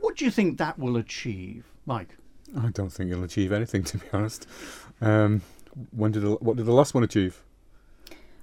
What 0.04 0.18
do 0.18 0.26
you 0.26 0.32
think 0.32 0.58
that 0.58 0.78
will 0.78 0.98
achieve, 0.98 1.64
Mike? 1.86 2.18
I 2.60 2.72
don't 2.72 2.90
think 2.90 3.10
it'll 3.10 3.24
achieve 3.24 3.54
anything, 3.54 3.84
to 3.92 3.98
be 3.98 4.06
honest. 4.12 4.46
Um, 5.00 5.42
when 5.92 6.12
did 6.12 6.24
the, 6.24 6.32
what 6.32 6.58
did 6.58 6.66
the 6.66 6.74
last 6.74 6.94
one 6.94 7.06
achieve? 7.06 7.42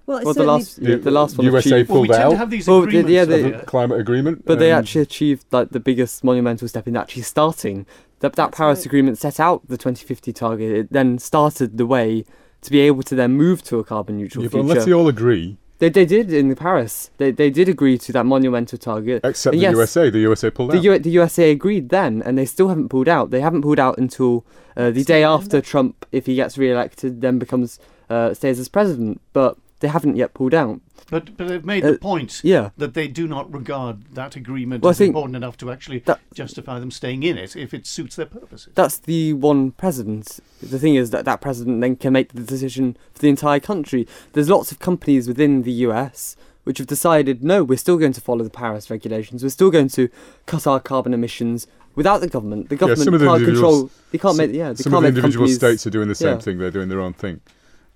Well, 0.07 0.25
well 0.25 0.33
the 0.33 0.45
last 0.45 0.79
yeah, 0.79 0.97
the 0.97 1.11
last 1.11 1.37
one 1.37 1.45
USA 1.45 1.73
achieved, 1.73 1.91
pulled 1.91 2.09
well, 2.09 2.19
we 2.19 2.25
out. 2.25 2.31
To 2.31 2.37
have 2.39 2.49
these 2.49 2.67
well, 2.67 2.83
agreements 2.83 3.11
yeah, 3.11 3.27
they, 3.27 3.53
climate 3.67 4.01
agreement, 4.01 4.47
but 4.47 4.55
um, 4.55 4.59
they 4.59 4.73
actually 4.73 5.03
achieved 5.03 5.45
like 5.53 5.69
the 5.69 5.81
biggest 5.81 6.25
monumental 6.25 6.67
step 6.67 6.89
in 6.89 6.97
actually 6.97 7.23
starting. 7.23 7.87
That 8.21 8.37
that 8.37 8.53
Paris 8.53 8.81
right. 8.81 8.87
Agreement 8.87 9.19
set 9.19 9.39
out 9.39 9.69
the 9.69 9.77
2050 9.77 10.33
target. 10.33 10.73
It 10.73 10.93
then 10.93 11.19
started 11.19 11.77
the 11.77 11.87
way 11.87 12.25
to 12.63 12.71
be 12.71 12.81
able 12.81 13.03
to 13.03 13.15
then 13.15 13.33
move 13.33 13.63
to 13.65 13.79
a 13.79 13.85
carbon 13.85 14.17
neutral 14.17 14.43
yeah, 14.43 14.49
future. 14.49 14.63
But 14.63 14.71
unless 14.71 14.87
they 14.87 14.95
all 14.95 15.09
agree, 15.09 15.59
they, 15.81 15.89
they 15.89 16.05
did 16.05 16.33
in 16.33 16.55
Paris. 16.55 17.11
They, 17.17 17.31
they 17.31 17.51
did 17.51 17.69
agree 17.69 17.97
to 17.99 18.13
that 18.13 18.25
monumental 18.27 18.79
target. 18.79 19.23
Except 19.25 19.55
and 19.55 19.61
the 19.61 19.63
yes, 19.63 19.73
USA. 19.73 20.11
The 20.11 20.19
USA 20.21 20.51
pulled 20.51 20.71
the 20.73 20.79
out. 20.79 20.85
U- 20.85 20.99
the 20.99 21.11
USA 21.11 21.51
agreed 21.51 21.89
then, 21.89 22.23
and 22.23 22.37
they 22.37 22.45
still 22.45 22.69
haven't 22.69 22.91
pulled 22.91 23.09
out. 23.09 23.31
They 23.31 23.41
haven't 23.41 23.63
pulled 23.63 23.81
out 23.81 23.97
until 23.99 24.45
uh, 24.77 24.91
the 24.91 25.03
day 25.03 25.25
after 25.25 25.61
Trump, 25.61 26.07
if 26.13 26.27
he 26.27 26.35
gets 26.35 26.59
re-elected, 26.59 27.23
then 27.23 27.39
becomes 27.39 27.79
uh, 28.11 28.35
stays 28.35 28.61
as 28.61 28.69
president. 28.69 29.23
But 29.33 29.57
they 29.81 29.89
haven't 29.89 30.17
yet 30.17 30.35
pulled 30.35 30.55
out. 30.55 30.81
But 31.11 31.37
but 31.37 31.49
they've 31.49 31.65
made 31.65 31.85
uh, 31.85 31.93
the 31.93 31.99
point 31.99 32.41
yeah. 32.45 32.71
that 32.77 32.95
they 32.95 33.09
do 33.09 33.27
not 33.27 33.53
regard 33.53 34.15
that 34.15 34.37
agreement 34.37 34.83
well, 34.83 34.91
as 34.91 35.01
important 35.01 35.37
enough 35.37 35.57
to 35.59 35.71
actually 35.71 36.01
that, 36.01 36.21
justify 36.33 36.79
them 36.79 36.91
staying 36.91 37.23
in 37.23 37.37
it 37.37 37.57
if 37.57 37.75
it 37.75 37.87
suits 37.87 38.17
their 38.17 38.27
purposes. 38.27 38.73
That's 38.75 38.99
the 38.99 39.33
one 39.33 39.73
president. 39.73 40.39
The 40.63 40.79
thing 40.79 40.95
is 40.95 41.11
that 41.11 41.25
that 41.25 41.41
president 41.41 41.81
then 41.81 41.97
can 41.97 42.13
make 42.13 42.33
the 42.33 42.43
decision 42.43 42.97
for 43.13 43.21
the 43.21 43.29
entire 43.29 43.61
country. 43.61 44.07
There's 44.33 44.49
lots 44.49 44.71
of 44.71 44.79
companies 44.79 45.27
within 45.27 45.63
the 45.63 45.73
US 45.73 46.37
which 46.65 46.79
have 46.79 46.87
decided 46.87 47.43
no, 47.43 47.65
we're 47.65 47.79
still 47.79 47.97
going 47.97 48.13
to 48.13 48.21
follow 48.21 48.45
the 48.45 48.51
Paris 48.51 48.91
regulations. 48.91 49.43
We're 49.43 49.49
still 49.49 49.71
going 49.71 49.89
to 49.89 50.09
cut 50.47 50.67
our 50.67 50.79
carbon 50.79 51.15
emissions 51.15 51.67
without 51.95 52.19
the 52.19 52.29
government. 52.29 52.69
The 52.69 52.77
government 52.77 53.21
yeah, 53.21 53.27
can't 53.27 53.45
control. 53.45 53.91
They 54.11 54.19
can't 54.19 54.37
some, 54.37 54.47
make. 54.47 54.57
Yeah, 54.57 54.75
some 54.75 54.95
of 54.95 55.03
the 55.03 55.09
individual 55.09 55.47
companies, 55.47 55.57
states 55.57 55.87
are 55.87 55.91
doing 55.91 56.09
the 56.09 56.15
same 56.15 56.35
yeah. 56.35 56.39
thing. 56.39 56.59
They're 56.59 56.71
doing 56.71 56.89
their 56.89 57.01
own 57.01 57.15
thing. 57.15 57.41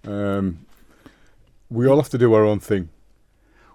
Um, 0.07 0.64
we 1.71 1.87
all 1.87 1.97
have 1.97 2.11
to 2.11 2.19
do 2.19 2.33
our 2.35 2.45
own 2.45 2.61
thing. 2.61 2.89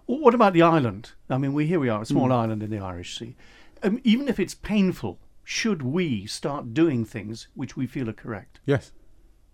Well, 0.07 0.19
what 0.19 0.33
about 0.33 0.53
the 0.53 0.61
island? 0.61 1.11
I 1.29 1.37
mean, 1.37 1.53
we 1.53 1.67
here 1.67 1.79
we 1.79 1.89
are, 1.89 2.01
a 2.01 2.05
small 2.05 2.29
Mm. 2.29 2.33
island 2.43 2.63
in 2.63 2.69
the 2.71 2.79
Irish 2.79 3.17
Sea. 3.17 3.35
Um, 3.83 3.99
even 4.03 4.27
if 4.27 4.39
it's 4.39 4.55
painful, 4.55 5.19
should 5.43 5.81
we 5.81 6.25
start 6.25 6.73
doing 6.73 7.05
things 7.05 7.47
which 7.55 7.77
we 7.77 7.87
feel 7.87 8.09
are 8.09 8.13
correct? 8.13 8.59
Yes. 8.65 8.91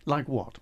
Like 0.05 0.27
what? 0.27 0.57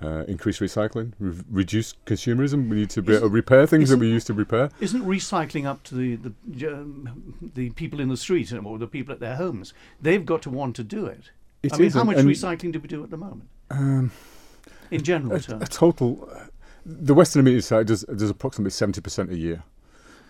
Uh, 0.00 0.24
increase 0.26 0.58
recycling, 0.58 1.12
re- 1.20 1.44
reduce 1.48 1.94
consumerism. 2.06 2.68
We 2.68 2.76
need 2.78 2.90
to 2.90 3.02
be 3.02 3.12
able 3.12 3.28
to 3.28 3.32
repair 3.32 3.66
things 3.68 3.90
that 3.90 3.98
we 3.98 4.08
used 4.08 4.26
to 4.26 4.34
repair. 4.34 4.68
Isn't 4.80 5.04
recycling 5.04 5.64
up 5.64 5.84
to 5.84 5.94
the 5.94 6.16
the, 6.44 6.66
um, 6.74 7.50
the 7.54 7.70
people 7.70 8.00
in 8.00 8.08
the 8.08 8.16
street 8.16 8.50
and 8.50 8.66
or 8.66 8.78
the 8.78 8.88
people 8.88 9.12
at 9.14 9.20
their 9.20 9.36
homes? 9.36 9.72
They've 10.00 10.26
got 10.26 10.42
to 10.42 10.50
want 10.50 10.74
to 10.76 10.82
do 10.84 11.06
it. 11.06 11.30
It 11.62 11.72
I 11.72 11.78
mean, 11.78 11.90
how 11.92 12.02
much 12.02 12.16
recycling 12.16 12.72
do 12.72 12.80
we 12.80 12.88
do 12.88 13.04
at 13.04 13.10
the 13.10 13.16
moment? 13.16 13.48
Um, 13.70 14.10
In 14.90 15.02
general 15.04 15.36
a, 15.36 15.40
terms. 15.40 15.62
a 15.62 15.66
total. 15.68 16.28
The 16.84 17.14
Western 17.14 17.40
Amenity 17.40 17.60
site 17.62 17.86
does, 17.86 18.02
does 18.04 18.30
approximately 18.30 18.70
seventy 18.70 19.00
percent 19.00 19.30
a 19.30 19.36
year, 19.36 19.62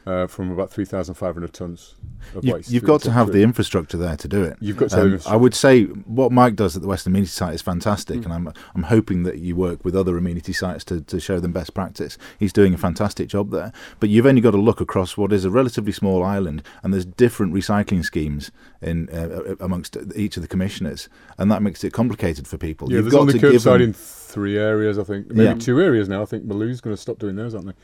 uh, 0.06 0.26
from 0.26 0.50
about 0.50 0.70
three 0.70 0.84
thousand 0.84 1.14
five 1.14 1.34
hundred 1.34 1.52
tons 1.54 1.94
of 2.34 2.44
You, 2.44 2.54
waste. 2.54 2.70
you've 2.70 2.84
got 2.84 3.00
to 3.02 3.10
have 3.12 3.32
the 3.32 3.42
infrastructure 3.42 3.96
there 3.96 4.16
to 4.16 4.28
do 4.28 4.42
it. 4.44 4.56
You've 4.60 4.76
got 4.76 4.90
to. 4.90 5.00
Um, 5.00 5.20
I 5.26 5.36
would 5.36 5.54
say 5.54 5.84
what 5.84 6.30
Mike 6.30 6.54
does 6.56 6.76
at 6.76 6.82
the 6.82 6.88
Western 6.88 7.12
Amenity 7.12 7.30
Site 7.30 7.54
is 7.54 7.62
fantastic, 7.62 8.20
Mm. 8.20 8.24
and 8.26 8.34
I'm 8.34 8.52
I'm 8.74 8.82
hoping 8.82 9.22
that 9.22 9.38
you 9.38 9.56
work 9.56 9.82
with 9.84 9.96
other 9.96 10.16
amenity 10.18 10.52
sites 10.52 10.84
to, 10.84 11.00
to 11.00 11.18
show 11.20 11.40
them 11.40 11.52
best 11.52 11.72
practice. 11.72 12.18
He's 12.38 12.52
doing 12.52 12.74
a 12.74 12.78
fantastic 12.78 13.28
job 13.28 13.50
there, 13.50 13.72
but 13.98 14.10
you've 14.10 14.26
only 14.26 14.42
got 14.42 14.50
to 14.50 14.60
look 14.60 14.80
across 14.82 15.16
what 15.16 15.32
is 15.32 15.44
a 15.46 15.50
relatively 15.50 15.92
small 15.92 16.22
island, 16.22 16.62
and 16.82 16.92
there's 16.92 17.06
different 17.06 17.54
recycling 17.54 18.04
schemes 18.04 18.50
in 18.82 19.08
uh, 19.08 19.54
amongst 19.60 19.96
each 20.14 20.36
of 20.36 20.42
the 20.42 20.48
commissioners, 20.48 21.08
and 21.38 21.50
that 21.50 21.62
makes 21.62 21.82
it 21.82 21.92
complicated 21.94 22.46
for 22.46 22.58
people. 22.58 22.90
Yeah, 22.90 22.96
you've 22.96 23.04
there's 23.06 23.12
got 23.14 23.20
only 23.22 23.32
to 23.34 23.38
give 23.38 23.52
curbside 23.52 23.78
them, 23.78 23.82
in 23.82 23.92
three 24.32 24.56
areas, 24.58 24.98
I 24.98 25.04
think. 25.04 25.28
Maybe 25.28 25.44
Yeah. 25.44 25.54
two 25.54 25.80
areas 25.80 26.08
now. 26.08 26.22
I 26.22 26.24
think 26.24 26.44
Malew's 26.46 26.80
going 26.80 26.96
to 26.96 27.00
stop 27.00 27.18
doing 27.18 27.36
theirs, 27.36 27.54
aren't 27.54 27.66
they? 27.66 27.74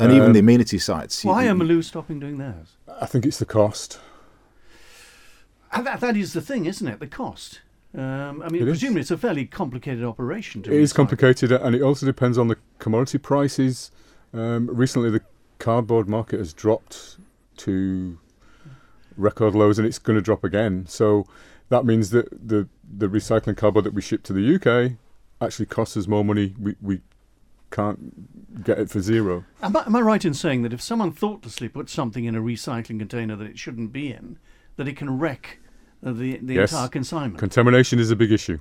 and 0.00 0.12
even 0.12 0.28
um, 0.28 0.32
the 0.32 0.38
amenity 0.40 0.78
sites. 0.78 1.24
Why 1.24 1.44
you- 1.44 1.50
are 1.50 1.54
Malew 1.54 1.82
stopping 1.84 2.18
doing 2.20 2.38
theirs? 2.38 2.76
I 3.00 3.06
think 3.06 3.26
it's 3.26 3.38
the 3.38 3.44
cost. 3.44 3.98
That, 5.76 6.00
that 6.00 6.16
is 6.16 6.32
the 6.32 6.40
thing, 6.40 6.66
isn't 6.66 6.86
it? 6.86 6.98
The 7.00 7.06
cost. 7.06 7.60
Um, 7.96 8.42
I 8.42 8.48
mean, 8.48 8.62
It 8.62 8.68
is. 8.68 8.72
presumably 8.78 9.00
it's 9.02 9.10
a 9.10 9.18
fairly 9.18 9.44
complicated 9.46 10.04
operation. 10.04 10.62
To 10.62 10.72
It 10.72 10.80
is 10.80 10.92
complicated, 10.92 11.52
and 11.52 11.74
it 11.74 11.82
also 11.82 12.06
depends 12.06 12.38
on 12.38 12.48
the 12.48 12.56
commodity 12.78 13.18
prices. 13.18 13.90
Um, 14.32 14.68
recently, 14.72 15.10
the 15.10 15.22
cardboard 15.58 16.08
market 16.08 16.38
has 16.38 16.52
dropped 16.52 17.16
to 17.58 18.18
record 19.16 19.54
lows, 19.54 19.78
and 19.78 19.86
it's 19.86 19.98
going 19.98 20.16
to 20.16 20.22
drop 20.22 20.44
again. 20.44 20.86
So 20.86 21.26
that 21.70 21.84
means 21.84 22.10
that 22.10 22.28
the 22.48 22.68
the 22.90 23.08
recycling 23.08 23.56
cardboard 23.56 23.84
that 23.84 23.92
we 23.94 24.00
ship 24.00 24.22
to 24.24 24.32
the 24.32 24.54
UK 24.54 24.96
actually 25.40 25.66
costs 25.66 25.96
us 25.96 26.06
more 26.06 26.24
money. 26.24 26.54
We 26.58 26.76
we 26.80 27.00
can't 27.70 28.64
get 28.64 28.78
it 28.78 28.90
for 28.90 29.00
zero. 29.00 29.44
Am 29.62 29.76
I, 29.76 29.84
am 29.86 29.94
I 29.94 30.00
right 30.00 30.24
in 30.24 30.32
saying 30.34 30.62
that 30.62 30.72
if 30.72 30.80
someone 30.80 31.12
thoughtlessly 31.12 31.68
puts 31.68 31.92
something 31.92 32.24
in 32.24 32.34
a 32.34 32.40
recycling 32.40 32.98
container 32.98 33.36
that 33.36 33.46
it 33.46 33.58
shouldn't 33.58 33.92
be 33.92 34.10
in, 34.10 34.38
that 34.76 34.88
it 34.88 34.96
can 34.96 35.18
wreck 35.18 35.58
uh, 36.04 36.12
the 36.12 36.38
the 36.38 36.54
Yes. 36.54 36.72
entire 36.72 36.88
consignment? 36.88 37.38
Contamination 37.38 37.98
is 37.98 38.10
a 38.10 38.16
big 38.16 38.32
issue. 38.32 38.58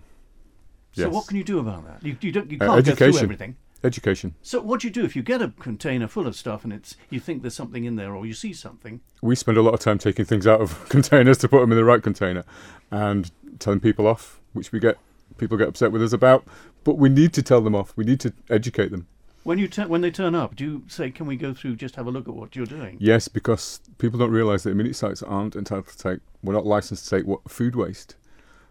So 0.94 1.04
yes. 1.04 1.14
what 1.14 1.28
can 1.28 1.38
you 1.38 1.44
do 1.44 1.60
about 1.60 1.86
that? 1.86 2.06
You, 2.06 2.18
you 2.22 2.32
don't 2.32 2.50
you 2.52 2.58
Uh, 2.60 2.66
can't 2.68 2.86
go 2.86 2.96
through 2.96 3.08
education. 3.08 3.24
everything. 3.24 3.56
Education. 3.84 4.34
So 4.42 4.60
what 4.60 4.82
do 4.82 4.88
you 4.88 4.94
do 4.94 5.06
if 5.06 5.16
you 5.16 5.22
get 5.22 5.40
a 5.42 5.50
container 5.60 6.08
full 6.08 6.26
of 6.26 6.36
stuff 6.36 6.64
and 6.64 6.74
it's 6.74 6.96
you 7.12 7.20
think 7.20 7.44
there's 7.44 7.54
something 7.54 7.84
in 7.86 7.96
there 7.96 8.16
or 8.16 8.26
you 8.26 8.34
see 8.34 8.52
something? 8.52 9.02
we 9.22 9.36
spend 9.36 9.58
a 9.58 9.62
lot 9.62 9.74
of 9.76 9.80
time 9.80 10.00
taking 10.00 10.26
things 10.26 10.48
out 10.48 10.60
of 10.62 10.90
containers 10.90 11.38
to 11.40 11.48
put 11.48 11.62
them 11.62 11.72
in 11.72 11.78
the 11.78 11.86
right 11.86 12.02
container 12.02 12.44
and 12.92 13.32
telling 13.60 13.80
people 13.80 14.08
off, 14.08 14.42
which 14.54 14.72
we 14.72 14.80
get 14.80 14.98
people 15.38 15.58
get 15.58 15.67
upset 15.67 15.91
with 15.91 16.03
us 16.03 16.13
about. 16.13 16.46
But 16.84 16.98
we 16.98 17.10
need 17.10 17.34
to 17.34 17.41
tell 17.41 17.62
them 17.62 17.75
off. 17.75 17.94
We 17.96 18.03
need 18.03 18.20
to 18.22 18.34
educate 18.50 18.91
them. 18.91 19.08
When 19.44 19.60
you 19.60 19.67
tu- 19.67 19.88
when 19.88 20.01
they 20.01 20.12
turn 20.12 20.36
up, 20.36 20.56
do 20.56 20.63
you 20.65 20.84
say, 20.88 21.10
"Can 21.10 21.25
we 21.25 21.38
go 21.38 21.53
through? 21.53 21.77
Just 21.77 21.96
have 21.96 22.06
a 22.06 22.12
look 22.12 22.27
at 22.27 22.34
what 22.34 22.56
you're 22.56 22.65
doing"? 22.65 22.98
Yes, 23.00 23.27
because 23.29 23.79
people 23.98 24.20
don't 24.20 24.32
realise 24.32 24.63
that 24.63 24.72
amenity 24.72 24.94
sites 24.94 25.24
aren't 25.24 25.56
entitled 25.56 25.88
to 25.88 25.98
take. 25.98 26.20
We're 26.44 26.53
not 26.53 26.65
licensed 26.65 27.06
to 27.06 27.10
take 27.10 27.25
what, 27.25 27.50
food 27.50 27.75
waste. 27.75 28.15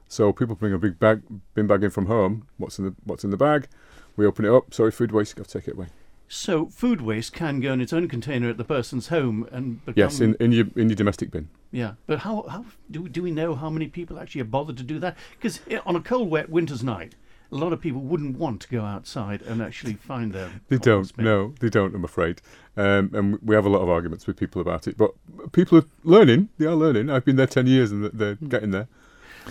So 0.08 0.32
people 0.32 0.54
bring 0.54 0.72
a 0.72 0.78
big 0.78 0.98
bag, 0.98 1.22
bin 1.54 1.66
bag 1.66 1.82
in 1.82 1.90
from 1.90 2.06
home. 2.06 2.46
What's 2.58 2.78
in 2.78 2.84
the 2.84 2.94
What's 3.04 3.24
in 3.24 3.30
the 3.30 3.36
bag? 3.38 3.68
We 4.16 4.26
open 4.26 4.44
it 4.44 4.52
up. 4.52 4.72
Sorry, 4.74 4.90
food 4.90 5.12
waste. 5.12 5.36
Got 5.36 5.48
to 5.48 5.58
take 5.58 5.68
it 5.68 5.74
away. 5.74 5.86
So 6.28 6.66
food 6.66 7.00
waste 7.00 7.32
can 7.32 7.60
go 7.60 7.72
in 7.72 7.80
its 7.80 7.92
own 7.92 8.08
container 8.08 8.50
at 8.50 8.56
the 8.58 8.64
person's 8.64 9.08
home 9.08 9.48
and 9.52 9.84
become 9.84 9.98
Yes, 9.98 10.20
in, 10.20 10.34
in 10.40 10.52
your 10.52 10.66
in 10.76 10.88
your 10.88 10.96
domestic 10.96 11.30
bin. 11.30 11.48
Yeah. 11.76 11.92
But 12.06 12.20
how 12.20 12.46
how 12.48 12.64
do 12.90 13.06
do 13.06 13.22
we 13.22 13.30
know 13.30 13.54
how 13.54 13.68
many 13.68 13.86
people 13.86 14.18
actually 14.18 14.40
have 14.40 14.50
bothered 14.50 14.78
to 14.78 14.82
do 14.82 14.98
that? 15.00 15.14
Because 15.32 15.60
on 15.84 15.94
a 15.94 16.00
cold, 16.00 16.30
wet 16.30 16.48
winter's 16.48 16.82
night, 16.82 17.14
a 17.52 17.56
lot 17.56 17.74
of 17.74 17.82
people 17.82 18.00
wouldn't 18.00 18.38
want 18.38 18.62
to 18.62 18.68
go 18.68 18.82
outside 18.82 19.42
and 19.42 19.60
actually 19.60 19.92
find 19.92 20.32
their 20.32 20.50
They 20.68 20.78
don't. 20.78 21.02
compost 21.02 21.16
bin. 21.16 21.24
No, 21.26 21.54
they 21.60 21.68
don't. 21.68 21.94
I'm 21.94 22.04
afraid. 22.04 22.40
Um, 22.78 23.10
and 23.12 23.38
we 23.42 23.54
have 23.54 23.66
a 23.66 23.68
lot 23.68 23.82
of 23.82 23.90
arguments 23.90 24.26
with 24.26 24.38
people 24.38 24.62
about 24.62 24.88
it. 24.88 24.96
But 24.96 25.10
people 25.52 25.76
are 25.78 25.84
learning. 26.02 26.48
They 26.56 26.64
are 26.64 26.74
learning. 26.74 27.10
I've 27.10 27.26
been 27.26 27.36
there 27.36 27.46
ten 27.46 27.66
years, 27.66 27.92
and 27.92 28.04
they're 28.06 28.36
getting 28.36 28.70
there. 28.70 28.88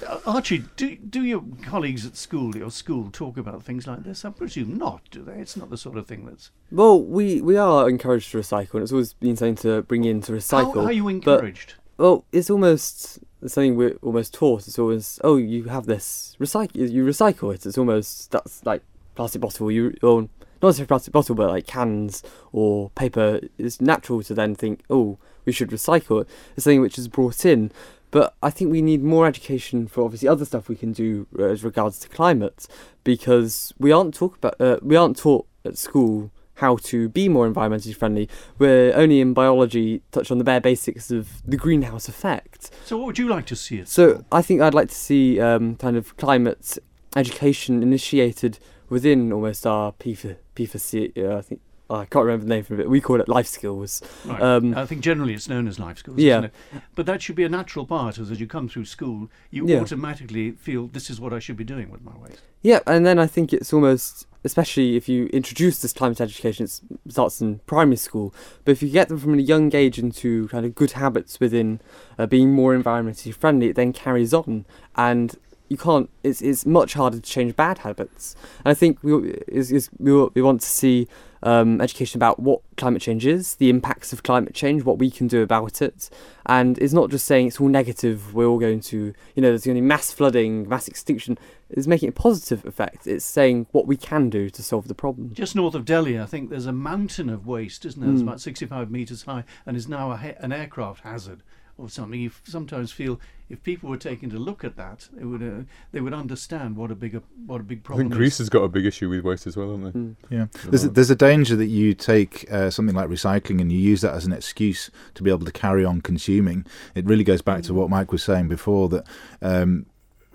Uh, 0.07 0.19
Archie, 0.25 0.63
do, 0.75 0.95
do 0.95 1.21
your 1.21 1.43
colleagues 1.63 2.07
at 2.07 2.17
school, 2.17 2.57
your 2.57 2.71
school, 2.71 3.09
talk 3.11 3.37
about 3.37 3.63
things 3.63 3.85
like 3.87 4.03
this? 4.03 4.25
I 4.25 4.31
presume 4.31 4.75
not, 4.77 5.01
do 5.11 5.21
they? 5.23 5.35
It's 5.39 5.55
not 5.55 5.69
the 5.69 5.77
sort 5.77 5.97
of 5.97 6.07
thing 6.07 6.25
that's. 6.25 6.49
Well, 6.71 6.99
we, 7.01 7.39
we 7.39 7.55
are 7.55 7.87
encouraged 7.87 8.31
to 8.31 8.39
recycle, 8.39 8.73
and 8.73 8.83
it's 8.83 8.91
always 8.91 9.13
been 9.13 9.37
something 9.37 9.55
to 9.57 9.83
bring 9.83 10.03
in 10.03 10.21
to 10.23 10.33
recycle. 10.33 10.73
how 10.81 10.85
are 10.87 10.91
you 10.91 11.07
encouraged? 11.07 11.75
Well, 11.97 12.25
it's 12.31 12.49
almost 12.49 13.19
something 13.45 13.77
we're 13.77 13.97
almost 14.01 14.33
taught. 14.33 14.67
It's 14.67 14.77
always, 14.77 15.19
oh, 15.23 15.37
you 15.37 15.65
have 15.65 15.85
this 15.85 16.35
recycle, 16.39 16.91
you 16.91 17.05
recycle 17.05 17.53
it. 17.53 17.65
It's 17.65 17.77
almost 17.77 18.31
that's 18.31 18.65
like 18.65 18.81
plastic 19.15 19.41
bottle. 19.41 19.71
You 19.71 19.95
or 20.01 20.23
not 20.61 20.69
necessarily 20.69 20.87
plastic 20.87 21.13
bottle, 21.13 21.35
but 21.35 21.49
like 21.49 21.67
cans 21.67 22.21
or 22.51 22.89
paper. 22.91 23.39
It's 23.57 23.79
natural 23.79 24.23
to 24.23 24.33
then 24.33 24.55
think, 24.55 24.81
oh, 24.89 25.17
we 25.45 25.53
should 25.53 25.69
recycle 25.69 26.21
it. 26.21 26.29
It's 26.55 26.65
something 26.65 26.81
which 26.81 26.97
is 26.97 27.07
brought 27.07 27.45
in. 27.45 27.71
But 28.11 28.35
I 28.41 28.49
think 28.49 28.71
we 28.71 28.81
need 28.81 29.03
more 29.03 29.27
education 29.27 29.87
for 29.87 30.03
obviously 30.03 30.27
other 30.27 30.45
stuff 30.45 30.69
we 30.69 30.75
can 30.75 30.93
do 30.93 31.27
uh, 31.37 31.43
as 31.43 31.63
regards 31.63 31.99
to 31.99 32.09
climate, 32.09 32.67
because 33.03 33.73
we 33.77 33.91
aren't 33.91 34.13
talk 34.13 34.37
about 34.37 34.59
uh, 34.59 34.79
we 34.81 34.95
aren't 34.95 35.17
taught 35.17 35.47
at 35.63 35.77
school 35.77 36.31
how 36.55 36.77
to 36.77 37.09
be 37.09 37.29
more 37.29 37.49
environmentally 37.49 37.95
friendly. 37.95 38.29
We're 38.57 38.93
only 38.95 39.21
in 39.21 39.33
biology 39.33 40.01
touch 40.11 40.31
on 40.31 40.37
the 40.37 40.43
bare 40.43 40.61
basics 40.61 41.11
of 41.11 41.41
the 41.45 41.57
greenhouse 41.57 42.07
effect. 42.07 42.71
So, 42.85 42.97
what 42.97 43.07
would 43.07 43.19
you 43.19 43.27
like 43.27 43.45
to 43.47 43.55
see 43.55 43.79
So? 43.87 44.25
I 44.31 44.41
think 44.41 44.61
I'd 44.61 44.73
like 44.73 44.89
to 44.89 44.95
see 44.95 45.39
um, 45.39 45.75
kind 45.75 45.97
of 45.97 46.15
climate 46.17 46.77
education 47.15 47.81
initiated 47.81 48.59
within 48.89 49.31
almost 49.31 49.65
our 49.65 49.91
PFA, 49.93 50.37
PFA 50.55 50.79
uh, 51.17 51.37
I 51.37 51.41
think 51.41 51.61
I 51.89 52.05
can't 52.05 52.25
remember 52.25 52.45
the 52.45 52.49
name 52.49 52.65
of 52.69 52.79
it. 52.79 52.89
We 52.89 52.99
call 52.99 53.21
it 53.21 53.29
life 53.29 53.45
skills. 53.47 54.01
Right. 54.25 54.41
um, 54.41 54.75
I 54.75 54.85
think 54.87 55.01
generally 55.01 55.33
it's 55.35 55.47
known 55.47 55.67
as 55.67 55.79
life 55.79 55.99
skills, 55.99 56.17
Yeah. 56.17 56.33
isn't 56.39 56.45
it? 56.45 56.53
But 56.95 57.05
that 57.05 57.21
should 57.21 57.35
be 57.35 57.43
a 57.43 57.49
natural 57.49 57.85
part 57.85 58.17
as, 58.17 58.31
as 58.31 58.39
you 58.39 58.47
come 58.47 58.67
through 58.67 58.85
school, 58.85 59.29
you 59.51 59.67
Yeah. 59.67 59.81
automatically 59.81 60.51
feel 60.51 60.87
this 60.87 61.09
is 61.09 61.19
what 61.19 61.31
I 61.33 61.39
should 61.39 61.57
be 61.57 61.63
doing 61.63 61.91
with 61.91 62.03
my 62.03 62.13
waste. 62.17 62.41
Yeah, 62.63 62.79
and 62.87 63.05
then 63.05 63.19
I 63.19 63.27
think 63.27 63.53
it's 63.53 63.71
almost, 63.71 64.25
especially 64.43 64.95
if 64.95 65.07
you 65.07 65.27
introduce 65.27 65.79
this 65.79 65.93
climate 65.93 66.19
education, 66.19 66.65
it 66.65 66.81
starts 67.11 67.39
in 67.39 67.59
primary 67.67 67.97
school. 67.97 68.33
But 68.63 68.71
if 68.71 68.81
you 68.81 68.89
get 68.89 69.07
them 69.07 69.19
from 69.19 69.35
a 69.37 69.41
young 69.41 69.73
age 69.75 69.99
into 69.99 70.47
kind 70.47 70.65
of 70.65 70.73
good 70.73 70.93
habits 70.93 71.39
within 71.39 71.79
uh, 72.17 72.25
being 72.25 72.51
more 72.51 72.75
environmentally 72.75 73.35
friendly, 73.35 73.67
it 73.67 73.75
then 73.75 73.93
carries 73.93 74.33
on, 74.33 74.65
and 74.95 75.35
you 75.69 75.77
can't. 75.77 76.09
It's 76.23 76.41
it's 76.41 76.65
much 76.65 76.93
harder 76.93 77.17
to 77.17 77.21
change 77.23 77.55
bad 77.55 77.79
habits. 77.79 78.35
And 78.63 78.71
I 78.71 78.73
think 78.73 79.03
we 79.03 79.31
is, 79.47 79.71
is 79.71 79.89
we, 79.97 80.11
we 80.35 80.41
want 80.41 80.61
to 80.61 80.67
see 80.67 81.07
um, 81.43 81.79
education 81.81 82.17
about 82.17 82.39
what 82.39 82.61
climate 82.77 83.01
change 83.01 83.25
is, 83.25 83.55
the 83.55 83.69
impacts 83.69 84.11
of 84.13 84.23
climate 84.23 84.53
change, 84.53 84.83
what 84.83 84.97
we 84.97 85.11
can 85.11 85.27
do 85.27 85.41
about 85.43 85.81
it, 85.81 86.09
and 86.47 86.77
it's 86.79 86.93
not 86.93 87.09
just 87.11 87.25
saying 87.25 87.47
it's 87.47 87.59
all 87.61 87.67
negative. 87.67 88.33
We're 88.33 88.47
all 88.47 88.57
going 88.59 88.79
to, 88.81 89.13
you 89.35 89.41
know, 89.41 89.49
there's 89.49 89.65
going 89.65 89.75
to 89.75 89.81
be 89.81 89.85
mass 89.87 90.11
flooding, 90.11 90.67
mass 90.67 90.87
extinction 90.87 91.37
It's 91.69 91.87
making 91.87 92.09
a 92.09 92.11
positive 92.11 92.63
effect. 92.65 93.07
It's 93.07 93.25
saying 93.25 93.65
what 93.71 93.85
we 93.87 93.97
can 93.97 94.29
do 94.29 94.49
to 94.51 94.63
solve 94.63 94.87
the 94.87 94.93
problem. 94.95 95.33
Just 95.33 95.55
north 95.55 95.75
of 95.75 95.83
Delhi, 95.85 96.19
I 96.19 96.25
think 96.25 96.49
there's 96.49 96.67
a 96.67 96.71
mountain 96.71 97.29
of 97.29 97.45
waste, 97.47 97.85
isn't 97.85 98.01
there? 98.01 98.11
It's 98.11 98.21
Mm. 98.21 98.27
about 98.27 98.39
65 98.41 98.91
metres 98.91 99.23
high 99.23 99.43
and 99.65 99.75
is 99.75 99.87
now 99.87 100.11
a 100.11 100.35
an 100.39 100.51
aircraft 100.51 101.01
hazard 101.01 101.41
or 101.77 101.89
something. 101.89 102.19
You 102.19 102.29
f- 102.29 102.41
sometimes 102.45 102.91
feel 102.91 103.19
if 103.49 103.61
people 103.63 103.89
were 103.89 103.97
taking 103.97 104.29
to 104.31 104.39
look 104.39 104.63
at 104.63 104.75
that, 104.75 105.07
it 105.19 105.25
would 105.25 105.43
uh, 105.43 105.63
they 105.91 106.01
would 106.01 106.13
understand 106.13 106.75
what 106.75 106.91
a 106.91 106.95
big 106.95 107.21
what 107.45 107.61
a 107.61 107.63
big 107.63 107.83
problem. 107.83 108.07
I 108.07 108.09
think 108.09 108.17
Greece 108.17 108.33
is. 108.33 108.39
has 108.39 108.49
got 108.49 108.63
a 108.63 108.67
big 108.67 108.85
issue 108.85 109.09
with 109.09 109.23
waste 109.23 109.45
as 109.47 109.55
well, 109.55 109.71
haven't 109.71 109.93
they? 109.93 109.99
Mm. 109.99 110.15
Yeah, 110.29 110.69
there's 110.69 110.83
a, 110.85 110.89
there's 110.89 111.09
a 111.09 111.15
danger 111.15 111.55
that 111.55 111.67
you 111.67 111.93
take 111.93 112.51
uh, 112.51 112.69
something 112.69 112.95
like 112.95 113.09
recycling 113.09 113.61
and 113.61 113.71
you 113.71 113.77
use 113.79 114.01
that 114.01 114.13
as 114.13 114.25
an 114.25 114.33
excuse 114.33 114.89
to 115.13 115.23
be 115.23 115.29
able 115.29 115.45
to 115.45 115.51
carry 115.51 115.85
on 115.85 116.01
consuming. 116.01 116.65
It 116.95 117.05
really 117.05 117.23
goes 117.23 117.41
back 117.41 117.63
to 117.63 117.73
what 117.73 117.89
Mike 117.89 118.11
was 118.11 118.23
saying 118.23 118.47
before 118.47 118.89
that 118.89 119.07
um, 119.41 119.85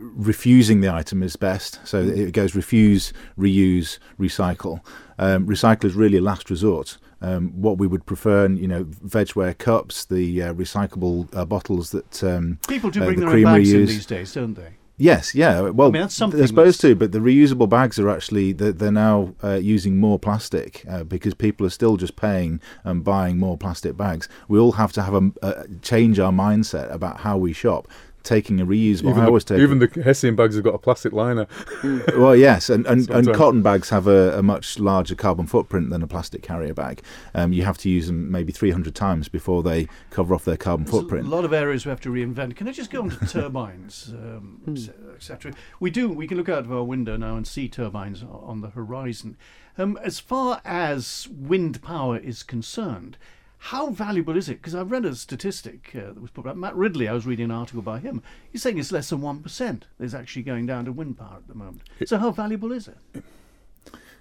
refusing 0.00 0.80
the 0.80 0.92
item 0.92 1.23
is 1.23 1.37
best. 1.37 1.80
So 1.85 2.00
it 2.00 2.33
goes 2.33 2.54
refuse, 2.54 3.12
reuse, 3.38 3.99
recycle. 4.19 4.80
Um, 5.19 5.47
recycle 5.47 5.85
is 5.85 5.95
really 5.95 6.19
a 6.19 6.23
last 6.23 6.50
resort. 6.50 6.99
Um, 7.23 7.50
what 7.61 7.76
we 7.76 7.87
would 7.87 8.07
prefer, 8.07 8.49
you 8.49 8.66
know, 8.66 8.85
vegware 8.85 9.57
cups, 9.57 10.07
the 10.07 10.42
uh, 10.42 10.54
recyclable 10.54 11.28
uh, 11.37 11.45
bottles 11.45 11.90
that 11.90 12.25
um, 12.25 12.59
People 12.66 12.90
do 12.90 13.02
uh, 13.02 13.07
bring 13.07 13.21
the 13.21 13.26
their 13.26 13.37
own 13.37 13.45
bags 13.45 13.73
in 13.73 13.87
these 13.87 14.07
days, 14.07 14.33
don't 14.33 14.54
they? 14.54 14.76
Yes, 15.00 15.35
yeah. 15.35 15.61
Well, 15.71 15.88
I 15.88 15.90
mean, 15.92 16.02
that's 16.02 16.14
something 16.14 16.37
they're 16.37 16.47
supposed 16.47 16.78
to, 16.83 16.95
but 16.95 17.12
the 17.12 17.21
reusable 17.21 17.66
bags 17.66 17.99
are 17.99 18.11
actually 18.11 18.52
they're, 18.52 18.73
they're 18.73 18.92
now 18.92 19.35
uh, 19.42 19.54
using 19.54 19.97
more 19.97 20.19
plastic 20.19 20.85
uh, 20.87 21.04
because 21.04 21.33
people 21.33 21.64
are 21.64 21.71
still 21.71 21.97
just 21.97 22.16
paying 22.16 22.61
and 22.85 23.02
buying 23.02 23.38
more 23.38 23.57
plastic 23.57 23.97
bags. 23.97 24.28
We 24.47 24.59
all 24.59 24.73
have 24.73 24.92
to 24.92 25.02
have 25.02 25.14
a, 25.14 25.33
uh, 25.40 25.62
change 25.80 26.19
our 26.19 26.33
mindset 26.33 26.92
about 26.92 27.21
how 27.21 27.38
we 27.38 27.54
shop. 27.54 27.88
Taking 28.23 28.61
a 28.61 28.67
reusable, 28.67 29.11
Even, 29.11 29.23
I 29.23 29.27
always 29.27 29.45
the, 29.45 29.55
take 29.55 29.62
even 29.62 29.79
the 29.79 30.03
Hessian 30.03 30.37
bags 30.37 30.55
have 30.55 30.65
got 30.65 30.75
a 30.75 30.79
plastic 30.79 31.13
liner. 31.13 31.47
well, 32.17 32.37
yes, 32.37 32.69
and, 32.69 32.87
and, 32.87 33.09
and 33.11 33.33
cotton 33.35 33.63
bags 33.63 33.89
have 33.89 34.06
a, 34.06 34.39
a 34.39 34.43
much 34.43 34.78
larger 34.78 35.15
carbon 35.15 35.47
footprint 35.47 35.89
than 35.91 36.02
a 36.02 36.06
plastic 36.06 36.43
carrier 36.43 36.75
bag. 36.75 37.00
Um, 37.35 37.52
you 37.52 37.65
have 37.65 37.78
to 37.78 37.89
use 37.89 38.09
them 38.09 38.30
maybe 38.30 38.52
300 38.52 38.95
times 38.95 39.28
before 39.28 39.63
they 39.63 39.89
cover 40.11 40.35
off 40.35 40.45
their 40.45 40.59
carbon 40.59 40.85
There's 40.85 40.99
footprint. 41.00 41.26
a 41.26 41.30
lot 41.30 41.45
of 41.47 41.52
areas 41.54 41.87
we 41.87 41.91
have 41.91 42.00
to 42.02 42.11
reinvent. 42.11 42.56
Can 42.56 42.69
I 42.69 42.73
just 42.73 42.91
go 42.91 43.02
on 43.02 43.11
to 43.11 43.26
turbines, 43.26 44.11
um, 44.13 44.61
Hmm. 44.67 44.75
etc.? 45.15 45.52
We 45.80 45.91
do. 45.91 46.11
We 46.11 46.26
can 46.26 46.37
look 46.37 46.49
out 46.50 46.65
of 46.65 46.73
our 46.73 46.85
window 46.85 47.17
now 47.17 47.37
and 47.37 47.47
see 47.47 47.69
turbines 47.69 48.23
on 48.23 48.61
the 48.61 48.69
horizon. 48.71 49.37
Um, 49.78 49.99
as 50.02 50.21
far 50.21 50.61
as 50.65 51.26
wind 51.30 51.80
power 51.80 52.19
is 52.19 52.43
concerned, 52.43 53.17
how 53.64 53.90
valuable 53.90 54.36
is 54.36 54.49
it? 54.49 54.54
Because 54.54 54.75
I've 54.75 54.90
read 54.90 55.04
a 55.04 55.14
statistic 55.14 55.92
uh, 55.94 56.12
that 56.14 56.20
was 56.20 56.30
put 56.30 56.46
out. 56.46 56.56
Matt 56.56 56.75
Ridley, 56.75 57.08
I 57.08 57.12
was 57.12 57.26
reading 57.26 57.44
an 57.44 57.50
article 57.50 57.82
by 57.82 57.99
him. 57.99 58.23
He's 58.50 58.62
saying 58.62 58.78
it's 58.78 58.90
less 58.90 59.10
than 59.10 59.20
one 59.20 59.40
percent 59.42 59.86
is 59.99 60.14
actually 60.14 60.42
going 60.44 60.64
down 60.66 60.86
to 60.86 60.92
wind 60.92 61.18
power 61.18 61.36
at 61.36 61.46
the 61.46 61.54
moment. 61.54 61.82
So 62.06 62.16
how 62.16 62.30
valuable 62.30 62.73
is 62.73 62.88
it? 62.88 63.23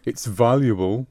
It's 0.05 0.25
valuable, 0.25 1.07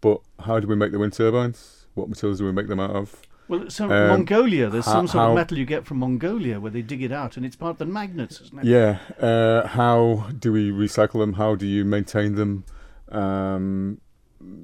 but 0.00 0.20
how 0.44 0.60
do 0.60 0.68
we 0.68 0.76
make 0.76 0.92
the 0.92 0.98
wind 1.00 1.14
turbines? 1.14 1.86
What 1.94 2.08
materials 2.08 2.38
do 2.38 2.44
we 2.44 2.52
make 2.52 2.68
them 2.68 2.80
out 2.80 2.90
of? 2.90 3.20
Well, 3.48 3.68
so 3.68 3.84
Um, 3.92 4.08
Mongolia, 4.08 4.70
there's 4.70 4.84
some 4.84 5.08
sort 5.08 5.28
of 5.30 5.34
metal 5.34 5.58
you 5.58 5.66
get 5.66 5.84
from 5.84 5.98
Mongolia 5.98 6.60
where 6.60 6.70
they 6.70 6.80
dig 6.80 7.02
it 7.02 7.10
out, 7.12 7.36
and 7.36 7.44
it's 7.44 7.56
part 7.56 7.72
of 7.72 7.78
the 7.78 7.86
magnets, 7.86 8.40
isn't 8.40 8.60
it? 8.60 8.64
Yeah. 8.66 8.98
Uh, 9.20 9.66
how 9.66 10.28
do 10.38 10.52
we 10.52 10.70
recycle 10.70 11.18
them? 11.20 11.34
How 11.34 11.56
do 11.56 11.66
you 11.66 11.84
maintain 11.84 12.36
them? 12.36 12.64
Um, 13.10 14.00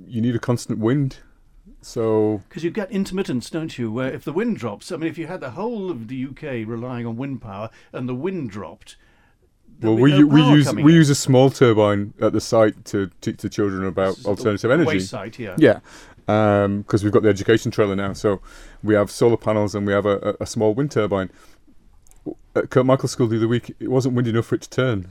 you 0.06 0.20
need 0.20 0.34
a 0.36 0.38
constant 0.38 0.78
wind. 0.78 1.18
So 1.88 2.42
Because 2.48 2.64
you 2.64 2.70
get 2.70 2.90
intermittence, 2.90 3.48
don't 3.48 3.78
you? 3.78 3.90
Where 3.90 4.12
if 4.12 4.22
the 4.22 4.32
wind 4.32 4.58
drops, 4.58 4.92
I 4.92 4.96
mean, 4.96 5.08
if 5.08 5.16
you 5.16 5.26
had 5.26 5.40
the 5.40 5.52
whole 5.52 5.90
of 5.90 6.08
the 6.08 6.26
UK 6.26 6.68
relying 6.68 7.06
on 7.06 7.16
wind 7.16 7.40
power 7.40 7.70
and 7.92 8.06
the 8.06 8.14
wind 8.14 8.50
dropped, 8.50 8.96
well, 9.80 9.94
we 9.96 10.10
no 10.10 10.26
we 10.26 10.42
use 10.42 10.72
we 10.74 10.82
in. 10.82 10.88
use 10.88 11.08
a 11.08 11.14
small 11.14 11.48
turbine 11.48 12.12
at 12.20 12.34
the 12.34 12.42
site 12.42 12.84
to 12.86 13.10
teach 13.22 13.38
the 13.38 13.48
children 13.48 13.86
about 13.86 14.22
alternative 14.26 14.68
the 14.68 14.74
energy. 14.74 14.86
waste 14.88 15.08
site, 15.08 15.38
yeah. 15.38 15.56
Yeah, 15.56 15.80
um, 16.26 16.82
because 16.82 17.04
we've 17.04 17.12
got 17.12 17.22
the 17.22 17.30
education 17.30 17.70
trailer 17.70 17.96
now, 17.96 18.12
so 18.12 18.42
we 18.82 18.94
have 18.94 19.10
solar 19.10 19.38
panels 19.38 19.74
and 19.74 19.86
we 19.86 19.94
have 19.94 20.04
a, 20.04 20.18
a, 20.18 20.34
a 20.40 20.46
small 20.46 20.74
wind 20.74 20.90
turbine. 20.90 21.30
At 22.54 22.68
Kirk 22.68 22.84
Michael 22.84 23.08
School 23.08 23.28
the 23.28 23.38
other 23.38 23.48
week, 23.48 23.74
it 23.80 23.88
wasn't 23.88 24.14
windy 24.14 24.30
enough 24.30 24.46
for 24.46 24.56
it 24.56 24.62
to 24.62 24.70
turn, 24.70 25.08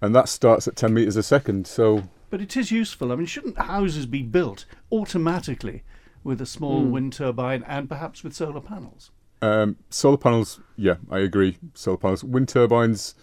and 0.00 0.14
that 0.14 0.28
starts 0.28 0.68
at 0.68 0.76
ten 0.76 0.94
meters 0.94 1.16
a 1.16 1.24
second. 1.24 1.66
So 1.66 2.04
But 2.30 2.40
it 2.40 2.56
is 2.56 2.70
useful. 2.70 3.10
I 3.12 3.16
mean, 3.16 3.26
shouldn't 3.26 3.58
houses 3.58 4.06
be 4.06 4.22
built 4.22 4.66
automatically 4.92 5.82
with 6.24 6.40
a 6.40 6.46
small 6.46 6.82
Hmm. 6.84 6.90
wind 6.90 7.12
turbine 7.14 7.62
and 7.66 7.88
perhaps 7.88 8.22
with 8.22 8.34
solar 8.34 8.60
panels? 8.60 9.10
um, 9.40 9.76
solar 9.88 10.16
panels, 10.16 10.60
yeah, 10.76 10.96
I 11.08 11.20
agree. 11.20 11.58
Solar 11.74 11.96
panels, 11.96 12.24
wind 12.24 12.48
turbines. 12.48 13.14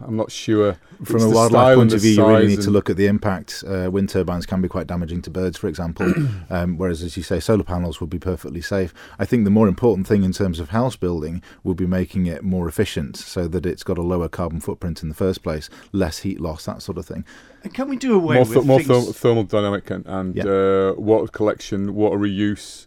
I'm 0.00 0.16
not 0.16 0.30
sure. 0.30 0.78
From 1.04 1.16
It's 1.16 1.24
a 1.24 1.30
wildlife 1.30 1.76
point 1.76 1.90
point 1.90 1.92
of 1.94 2.00
view, 2.00 2.12
you 2.12 2.26
really 2.26 2.46
need 2.46 2.60
to 2.62 2.70
look 2.70 2.88
at 2.90 2.96
the 2.96 3.06
impact. 3.06 3.64
Uh, 3.66 3.88
wind 3.90 4.08
turbines 4.08 4.46
can 4.46 4.60
be 4.62 4.68
quite 4.68 4.86
damaging 4.86 5.22
to 5.22 5.30
birds, 5.30 5.56
for 5.58 5.68
example, 5.68 6.12
um, 6.50 6.76
whereas, 6.76 7.02
as 7.02 7.16
you 7.16 7.22
say, 7.22 7.40
solar 7.40 7.62
panels 7.64 8.00
would 8.00 8.10
be 8.10 8.18
perfectly 8.18 8.60
safe. 8.60 8.92
I 9.18 9.24
think 9.24 9.44
the 9.44 9.50
more 9.50 9.68
important 9.68 10.06
thing 10.06 10.22
in 10.24 10.32
terms 10.32 10.60
of 10.60 10.70
house 10.70 10.96
building 10.96 11.42
would 11.64 11.76
be 11.76 11.86
making 11.86 12.26
it 12.26 12.42
more 12.44 12.68
efficient 12.68 13.16
so 13.16 13.48
that 13.48 13.66
it's 13.66 13.82
got 13.82 13.98
a 13.98 14.02
lower 14.02 14.28
carbon 14.28 14.60
footprint 14.60 15.02
in 15.02 15.08
the 15.08 15.14
first 15.14 15.42
place, 15.42 15.68
less 15.92 16.18
heat 16.20 16.40
loss, 16.40 16.64
that 16.66 16.82
sort 16.82 16.98
of 16.98 17.06
thing. 17.06 17.24
And 17.64 17.74
can 17.74 17.88
we 17.88 17.96
do 17.96 18.14
away 18.14 18.36
more 18.36 18.44
with 18.44 18.52
th- 18.54 18.66
more 18.66 18.80
things? 18.80 19.06
therm- 19.08 19.14
thermal 19.14 19.44
dynamic 19.44 19.90
and, 19.90 20.06
and 20.06 20.34
Yeah. 20.36 20.44
uh, 20.44 20.94
water 20.96 21.26
collection, 21.28 21.94
water 21.94 22.16
reuse, 22.18 22.86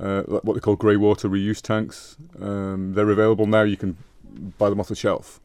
uh, 0.00 0.22
like 0.26 0.44
what 0.44 0.54
they 0.54 0.60
call 0.60 0.76
grey 0.76 0.96
water 0.96 1.28
reuse 1.28 1.60
tanks. 1.60 2.16
Um, 2.40 2.92
they're 2.94 3.10
available 3.10 3.46
now. 3.46 3.62
You 3.62 3.76
can 3.76 3.96
buy 4.58 4.68
them 4.70 4.80
off 4.80 4.88
the 4.88 4.94
shelf. 4.96 5.40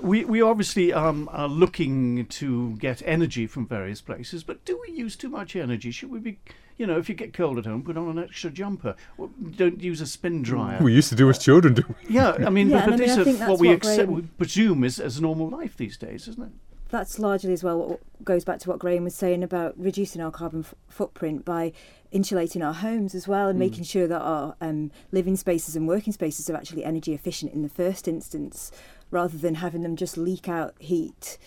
We 0.00 0.24
we 0.24 0.40
obviously 0.40 0.92
um, 0.92 1.28
are 1.32 1.48
looking 1.48 2.26
to 2.26 2.76
get 2.76 3.02
energy 3.04 3.46
from 3.46 3.66
various 3.66 4.00
places, 4.00 4.44
but 4.44 4.64
do 4.64 4.80
we 4.86 4.94
use 4.94 5.16
too 5.16 5.28
much 5.28 5.56
energy? 5.56 5.90
Should 5.90 6.10
we 6.10 6.20
be, 6.20 6.38
you 6.76 6.86
know, 6.86 6.98
if 6.98 7.08
you 7.08 7.14
get 7.14 7.32
cold 7.32 7.58
at 7.58 7.66
home, 7.66 7.82
put 7.82 7.96
on 7.96 8.08
an 8.16 8.22
extra 8.22 8.50
jumper. 8.50 8.94
Well, 9.16 9.30
Don't 9.56 9.80
use 9.82 10.00
a 10.00 10.06
spin 10.06 10.42
dryer. 10.42 10.82
We 10.82 10.94
used 10.94 11.08
to 11.08 11.16
do 11.16 11.28
as 11.30 11.38
children, 11.38 11.74
do 11.74 11.82
we? 11.88 12.14
yeah, 12.14 12.36
I 12.46 12.50
mean, 12.50 12.68
Yeah, 12.70 12.76
but, 12.76 12.84
and 12.84 12.94
I 12.94 12.96
mean, 13.06 13.24
these 13.24 13.40
I 13.40 13.44
are 13.46 13.48
what 13.50 13.58
we 13.58 13.68
what 13.68 13.76
accept, 13.78 14.08
we 14.10 14.22
presume 14.22 14.84
is 14.84 15.00
as 15.00 15.20
normal 15.20 15.48
life 15.48 15.76
these 15.76 15.96
days, 15.96 16.28
isn't 16.28 16.42
it? 16.42 16.52
that's 16.90 17.18
largely 17.18 17.52
as 17.52 17.62
well 17.62 17.78
what 17.86 18.00
goes 18.24 18.46
back 18.46 18.58
to 18.58 18.66
what 18.70 18.78
Graham 18.78 19.04
was 19.04 19.14
saying 19.14 19.42
about 19.42 19.74
reducing 19.78 20.22
our 20.22 20.30
carbon 20.30 20.60
f- 20.60 20.74
footprint 20.88 21.44
by 21.44 21.70
insulating 22.12 22.62
our 22.62 22.72
homes 22.72 23.14
as 23.14 23.28
well 23.28 23.48
and 23.48 23.56
Mm. 23.58 23.60
making 23.68 23.84
sure 23.84 24.06
that 24.08 24.22
our 24.22 24.56
um, 24.62 24.90
living 25.12 25.36
spaces 25.36 25.76
and 25.76 25.86
working 25.86 26.14
spaces 26.14 26.48
are 26.48 26.56
actually 26.56 26.84
energy 26.86 27.12
efficient 27.12 27.52
in 27.52 27.60
the 27.60 27.68
first 27.68 28.08
instance. 28.08 28.72
Rather 29.10 29.38
than 29.38 29.56
having 29.56 29.82
them 29.82 29.96
just 29.96 30.16
leak 30.16 30.48
out 30.48 30.74
heat. 30.78 31.38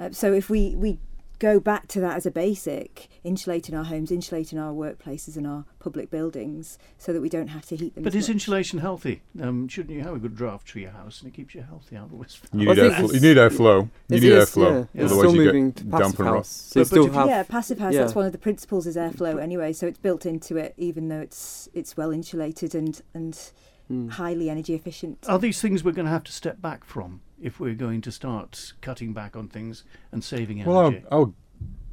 Uh, 0.00 0.10
so 0.12 0.32
if 0.32 0.48
we, 0.48 0.74
we 0.76 0.98
go 1.40 1.60
back 1.60 1.86
to 1.88 2.00
that 2.00 2.16
as 2.16 2.26
a 2.26 2.30
basic, 2.32 3.08
insulating 3.22 3.74
our 3.74 3.84
homes, 3.84 4.10
insulating 4.10 4.58
our 4.58 4.72
workplaces 4.72 5.36
and 5.36 5.46
our 5.46 5.64
public 5.78 6.10
buildings 6.10 6.78
so 6.98 7.12
that 7.12 7.20
we 7.20 7.28
don't 7.28 7.48
have 7.48 7.64
to 7.66 7.76
heat 7.76 7.94
them. 7.94 8.02
But 8.04 8.14
is 8.14 8.28
much. 8.28 8.34
insulation 8.34 8.80
healthy? 8.80 9.22
Um, 9.40 9.68
shouldn't 9.68 9.94
you 9.96 10.02
have 10.02 10.14
a 10.14 10.18
good 10.18 10.36
draft 10.36 10.68
for 10.70 10.78
your 10.80 10.90
house 10.90 11.20
and 11.20 11.28
it 11.32 11.34
keeps 11.36 11.54
you 11.54 11.62
healthy 11.62 11.96
outdoors? 11.96 12.40
You 12.52 12.66
Well, 12.66 12.76
need, 12.76 12.82
I 12.84 12.88
think 12.88 12.94
airflow. 12.94 12.98
you 12.98 13.04
it's- 13.04 13.22
need 13.22 13.36
airflow. 13.36 13.80
You 13.82 13.90
It's- 14.16 14.22
need 14.22 14.32
it's- 14.32 14.50
airflow. 14.50 14.88
Yeah, 14.94 15.02
it's 15.02 15.12
Otherwise, 15.12 15.18
still 15.28 15.36
you 15.40 15.44
moving 15.46 15.66
get 15.70 15.76
to 15.76 15.84
damp 15.84 15.92
passive 16.02 16.18
and 16.20 16.26
rot. 16.26 16.34
house. 16.36 16.48
So 16.48 16.74
But- 16.74 16.80
but 16.80 16.86
still 16.88 17.10
have 17.12 17.28
yeah, 17.28 17.42
passive 17.44 17.78
house. 17.78 17.94
yeah. 17.94 18.00
That's 18.00 18.14
one 18.14 18.26
of 18.26 18.32
the 18.32 18.38
principles 18.38 18.86
is 18.88 18.96
airflow 18.96 19.40
anyway. 19.42 19.72
So 19.72 19.86
it's 19.86 19.98
built 19.98 20.26
into 20.26 20.56
it, 20.56 20.74
even 20.76 21.08
though 21.08 21.20
it's 21.20 21.68
it's 21.72 21.96
well 21.96 22.10
insulated 22.10 22.74
and 22.74 23.00
and 23.14 23.38
Mm. 23.90 24.10
highly 24.10 24.50
energy 24.50 24.74
efficient. 24.74 25.24
Are 25.28 25.38
these 25.38 25.60
things 25.62 25.82
we're 25.82 25.92
going 25.92 26.06
to 26.06 26.12
have 26.12 26.24
to 26.24 26.32
step 26.32 26.60
back 26.60 26.84
from 26.84 27.20
if 27.40 27.58
we're 27.58 27.74
going 27.74 28.00
to 28.02 28.12
start 28.12 28.72
cutting 28.82 29.12
back 29.14 29.34
on 29.34 29.48
things 29.48 29.84
and 30.12 30.22
saving 30.22 30.60
energy? 30.60 30.70
Well, 30.70 30.94
our, 31.10 31.20
our 31.20 31.32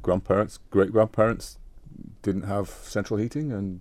grandparents, 0.02 0.58
great 0.70 0.92
grandparents, 0.92 1.58
didn't 2.22 2.42
have 2.42 2.68
central 2.68 3.18
heating, 3.18 3.50
and 3.52 3.80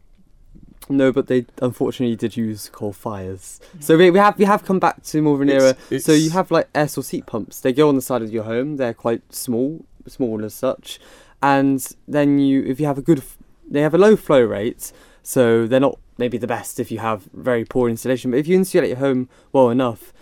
No, 0.88 1.12
but 1.12 1.28
they 1.28 1.46
unfortunately 1.62 2.16
did 2.16 2.38
use 2.38 2.70
coal 2.70 2.94
fires. 2.94 3.60
So 3.80 3.98
we, 3.98 4.10
we 4.12 4.20
have 4.20 4.38
we 4.38 4.46
have 4.46 4.64
come 4.64 4.80
back 4.80 5.04
to 5.04 5.22
more 5.22 5.36
of 5.36 5.42
an 5.42 5.50
era. 5.50 5.70
It's- 5.90 6.04
So 6.06 6.14
you 6.14 6.30
have 6.30 6.52
like 6.52 6.70
air 6.74 6.88
source 6.88 7.10
heat 7.10 7.26
pumps. 7.26 7.60
They 7.60 7.74
go 7.74 7.90
on 7.90 7.96
the 7.96 8.02
side 8.02 8.22
of 8.22 8.32
your 8.32 8.44
home. 8.44 8.78
They're 8.78 8.94
quite 8.94 9.34
small, 9.34 9.84
small 10.08 10.46
as 10.46 10.54
such, 10.54 11.00
and 11.42 11.86
then 12.08 12.40
you 12.40 12.64
if 12.64 12.80
you 12.80 12.86
have 12.86 12.98
a 12.98 13.02
good, 13.02 13.18
f- 13.20 13.38
they 13.70 13.82
have 13.82 13.94
a 13.94 13.98
low 13.98 14.16
flow 14.16 14.42
rate. 14.44 14.94
So 15.24 15.66
they're 15.68 15.80
not 15.80 15.98
maybe 16.18 16.38
the 16.38 16.48
best 16.48 16.80
if 16.80 16.92
you 16.92 17.00
have 17.00 17.30
very 17.34 17.66
poor 17.66 17.90
insulation. 17.90 18.32
But 18.32 18.38
if 18.38 18.48
you 18.48 18.56
insulate 18.56 18.90
your 18.90 18.98
home 18.98 19.30
well 19.52 19.70
enough, 19.70 20.14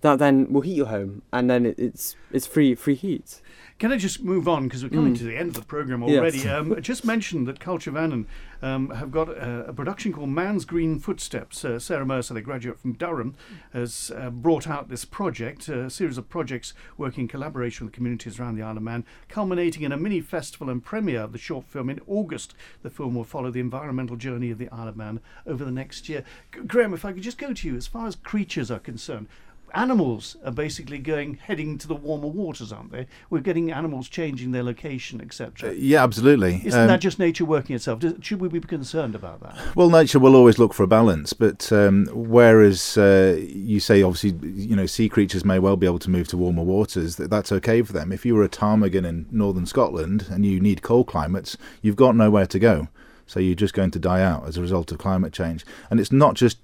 that 0.00 0.18
then 0.18 0.52
will 0.52 0.62
heat 0.62 0.76
your 0.76 0.86
home, 0.86 1.22
and 1.32 1.48
then 1.48 1.64
it, 1.66 1.78
it's 1.78 2.16
it's 2.32 2.46
free 2.46 2.74
free 2.74 2.94
heat. 2.94 3.40
Can 3.82 3.90
I 3.90 3.96
just 3.96 4.22
move 4.22 4.46
on 4.46 4.68
because 4.68 4.84
we're 4.84 4.90
coming 4.90 5.12
Mm. 5.12 5.18
to 5.18 5.24
the 5.24 5.36
end 5.36 5.48
of 5.48 5.54
the 5.54 5.62
program 5.62 6.04
Yes. 6.04 6.16
already? 6.16 6.48
Um, 6.48 6.80
just 6.80 7.04
mention 7.04 7.46
that 7.46 7.58
Culture 7.58 7.90
Vannin 7.90 8.26
um, 8.62 8.90
have 8.90 9.10
got 9.10 9.28
a, 9.28 9.64
a 9.70 9.72
production 9.72 10.12
called 10.12 10.28
Man's 10.28 10.64
Green 10.64 11.00
Footsteps. 11.00 11.64
Uh, 11.64 11.80
Sarah 11.80 12.06
Mercer, 12.06 12.32
the 12.32 12.42
graduate 12.42 12.78
from 12.78 12.92
Durham, 12.92 13.34
has 13.72 14.12
uh, 14.16 14.30
brought 14.30 14.68
out 14.68 14.88
this 14.88 15.04
project, 15.04 15.68
a 15.68 15.90
series 15.90 16.16
of 16.16 16.28
projects 16.28 16.74
working 16.96 17.22
in 17.22 17.28
collaboration 17.28 17.84
with 17.84 17.92
communities 17.92 18.38
around 18.38 18.54
the 18.54 18.62
Isle 18.62 18.76
of 18.76 18.84
Man, 18.84 19.04
culminating 19.28 19.82
in 19.82 19.90
a 19.90 19.96
mini 19.96 20.20
festival 20.20 20.70
and 20.70 20.84
premiere 20.84 21.22
of 21.22 21.32
the 21.32 21.38
short 21.38 21.64
film 21.64 21.90
in 21.90 21.98
August. 22.06 22.54
The 22.82 22.90
film 22.90 23.16
will 23.16 23.24
follow 23.24 23.50
the 23.50 23.58
environmental 23.58 24.14
journey 24.14 24.52
of 24.52 24.58
the 24.58 24.68
Isle 24.68 24.86
of 24.86 24.96
Man 24.96 25.18
over 25.44 25.64
the 25.64 25.72
next 25.72 26.08
year. 26.08 26.22
Graham, 26.68 26.94
if 26.94 27.04
I 27.04 27.10
could 27.12 27.24
just 27.24 27.36
go 27.36 27.52
to 27.52 27.66
you, 27.68 27.74
as 27.74 27.88
far 27.88 28.06
as 28.06 28.14
creatures 28.14 28.70
are 28.70 28.78
concerned, 28.78 29.26
animals 29.74 30.36
are 30.44 30.52
basically 30.52 30.98
going 30.98 31.34
heading 31.34 31.78
to 31.78 31.88
the 31.88 31.94
warmer 31.94 32.26
waters, 32.28 32.72
aren't 32.72 32.92
they? 32.92 33.06
We're 33.30 33.40
getting 33.40 33.72
animals 33.72 34.08
changing 34.08 34.52
their 34.52 34.62
location, 34.62 35.20
etc. 35.20 35.74
Yeah, 35.74 36.02
absolutely. 36.02 36.62
Isn't 36.64 36.80
Um, 36.80 36.88
that 36.88 37.00
just 37.00 37.18
nature 37.18 37.44
working 37.44 37.74
itself? 37.76 38.00
Does, 38.00 38.14
should 38.20 38.40
we 38.40 38.48
be 38.48 38.60
concerned 38.60 39.14
about 39.14 39.40
that? 39.40 39.56
Well, 39.76 39.90
nature 39.90 40.18
will 40.18 40.36
always 40.36 40.58
look 40.58 40.74
for 40.74 40.82
a 40.82 40.86
balance, 40.88 41.32
but 41.32 41.72
um, 41.72 42.06
whereas 42.12 42.96
uh, 42.98 43.38
you 43.40 43.80
say 43.80 44.02
obviously, 44.02 44.30
you 44.50 44.76
know, 44.76 44.86
sea 44.86 45.08
creatures 45.08 45.44
may 45.44 45.58
well 45.58 45.76
be 45.76 45.86
able 45.86 45.98
to 46.00 46.10
move 46.10 46.28
to 46.28 46.36
warmer 46.36 46.62
waters, 46.62 47.16
that 47.16 47.30
that's 47.30 47.52
okay 47.52 47.82
for 47.82 47.92
them. 47.92 48.12
If 48.12 48.24
you 48.26 48.34
were 48.34 48.44
a 48.44 48.48
ptarmigan 48.48 49.04
in 49.04 49.26
northern 49.30 49.66
Scotland 49.66 50.26
and 50.30 50.44
you 50.44 50.60
need 50.60 50.82
cold 50.82 51.06
climates, 51.06 51.56
you've 51.80 51.96
got 51.96 52.16
nowhere 52.16 52.46
to 52.46 52.58
go, 52.58 52.88
so 53.26 53.40
you're 53.40 53.54
just 53.54 53.74
going 53.74 53.90
to 53.92 53.98
die 53.98 54.22
out 54.22 54.46
as 54.46 54.56
a 54.56 54.60
result 54.60 54.92
of 54.92 54.98
climate 54.98 55.32
change. 55.32 55.64
And 55.90 55.98
it's 56.00 56.12
not 56.12 56.34
just 56.34 56.58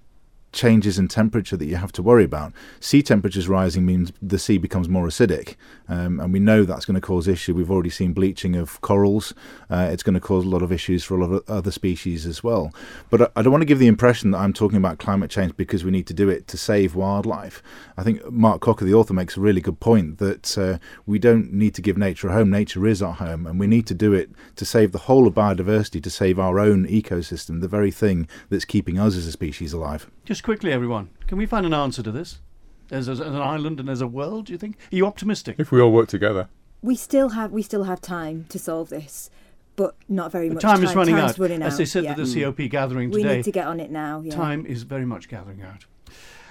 changes 0.53 0.99
in 0.99 1.09
temperature 1.09 1.57
that 1.57 1.67
you 1.67 1.77
have 1.77 1.93
to 1.93 2.03
worry 2.03 2.25
about. 2.25 2.53
Sea 2.81 3.03
temperatures 3.03 3.49
rising 3.49 3.85
means 3.85 4.13
the 4.23 4.39
sea 4.39 4.59
becomes 4.59 4.89
more 4.89 5.07
acidic, 5.07 5.57
um, 5.89 6.21
and 6.21 6.33
we 6.33 6.41
know 6.41 6.65
that's 6.65 6.85
going 6.85 6.95
to 6.95 7.01
cause 7.01 7.29
issue. 7.29 7.55
We've 7.55 7.71
already 7.71 7.91
seen 7.91 8.13
bleaching 8.13 8.57
of 8.57 8.81
corals. 8.81 9.35
Uh, 9.71 9.89
it's 9.93 10.03
going 10.03 10.15
to 10.15 10.21
cause 10.21 10.45
a 10.45 10.49
lot 10.49 10.63
of 10.63 10.73
issues 10.73 11.05
for 11.05 11.17
a 11.17 11.25
lot 11.25 11.33
of 11.35 11.49
other 11.49 11.71
species 11.71 12.27
as 12.27 12.43
well. 12.43 12.73
But 13.11 13.23
I, 13.23 13.29
I 13.37 13.43
don't 13.43 13.53
want 13.53 13.63
to 13.63 13.67
give 13.67 13.79
the 13.79 13.87
impression 13.87 14.31
that 14.31 14.39
I'm 14.39 14.53
talking 14.53 14.79
about 14.79 14.99
climate 14.99 15.31
change 15.31 15.57
because 15.57 15.85
we 15.85 15.91
need 15.91 16.07
to 16.07 16.15
do 16.15 16.29
it 16.29 16.49
to 16.49 16.57
save 16.57 16.95
wildlife. 16.95 17.63
I 17.97 18.03
think 18.03 18.31
Mark 18.31 18.61
Cocker, 18.61 18.85
the 18.85 18.95
author, 18.95 19.15
makes 19.15 19.37
a 19.37 19.41
really 19.41 19.61
good 19.61 19.81
point 19.81 20.19
that 20.19 20.57
uh, 20.57 20.79
we 21.07 21.19
don't 21.19 21.53
need 21.53 21.75
to 21.75 21.83
give 21.83 21.99
nature 21.99 22.29
a 22.29 22.33
home. 22.33 22.51
Nature 22.51 22.87
is 22.87 23.03
our 23.03 23.15
home, 23.15 23.47
and 23.47 23.61
we 23.61 23.67
need 23.67 23.87
to 23.87 23.95
do 23.95 24.13
it 24.13 24.31
to 24.57 24.65
save 24.65 24.93
the 24.93 24.99
whole 24.99 25.27
of 25.27 25.35
biodiversity, 25.35 26.03
to 26.03 26.11
save 26.11 26.39
our 26.39 26.59
own 26.59 26.87
ecosystem, 26.87 27.61
the 27.61 27.69
very 27.69 27.91
thing 27.91 28.29
that's 28.51 28.65
keeping 28.65 28.99
us 28.99 29.17
as 29.17 29.27
a 29.27 29.33
species 29.33 29.73
alive. 29.73 30.11
Just 30.25 30.38
quickly, 30.43 30.73
everyone, 30.73 31.11
can 31.27 31.39
we 31.39 31.47
find 31.47 31.65
an 31.67 31.75
answer 31.75 32.03
to 32.03 32.11
this? 32.13 32.41
As, 32.91 33.09
as 33.09 33.21
an 33.21 33.35
island 33.37 33.81
and 33.81 33.89
as 33.91 34.01
a 34.01 34.07
world, 34.07 34.47
do 34.47 34.53
you 34.53 34.59
think? 34.59 34.77
Are 34.93 34.97
you 34.97 35.07
optimistic? 35.07 35.57
if 35.59 35.71
we 35.71 35.81
all 35.81 35.93
work 35.93 36.09
together, 36.09 36.49
We 36.83 36.95
still 36.97 37.31
have 37.31 37.53
we 37.53 37.63
still 37.63 37.85
have 37.85 38.01
time 38.01 38.47
to 38.49 38.59
solve 38.59 38.89
this, 38.89 39.31
but 39.77 39.95
not 40.09 40.33
very 40.33 40.49
The 40.49 40.55
much. 40.55 40.63
time 40.63 40.83
is 40.83 40.95
running 40.95 41.17
Time's 41.17 41.33
out. 41.33 41.39
running 41.39 41.63
As 41.63 41.77
they 41.77 41.85
said 41.85 42.05
yeah. 42.05 42.13
at 42.13 42.17
the 42.17 42.25
COP 42.43 42.71
gathering 42.71 43.11
today, 43.11 43.29
we 43.29 43.37
need 43.37 43.45
to 43.45 43.53
get 43.53 43.67
on 43.67 43.79
it 43.81 43.91
now. 43.91 44.23
Yeah. 44.23 44.35
time 44.35 44.65
is 44.65 44.85
very 44.85 45.05
much 45.05 45.29
gathering 45.29 45.61
out. 45.63 45.85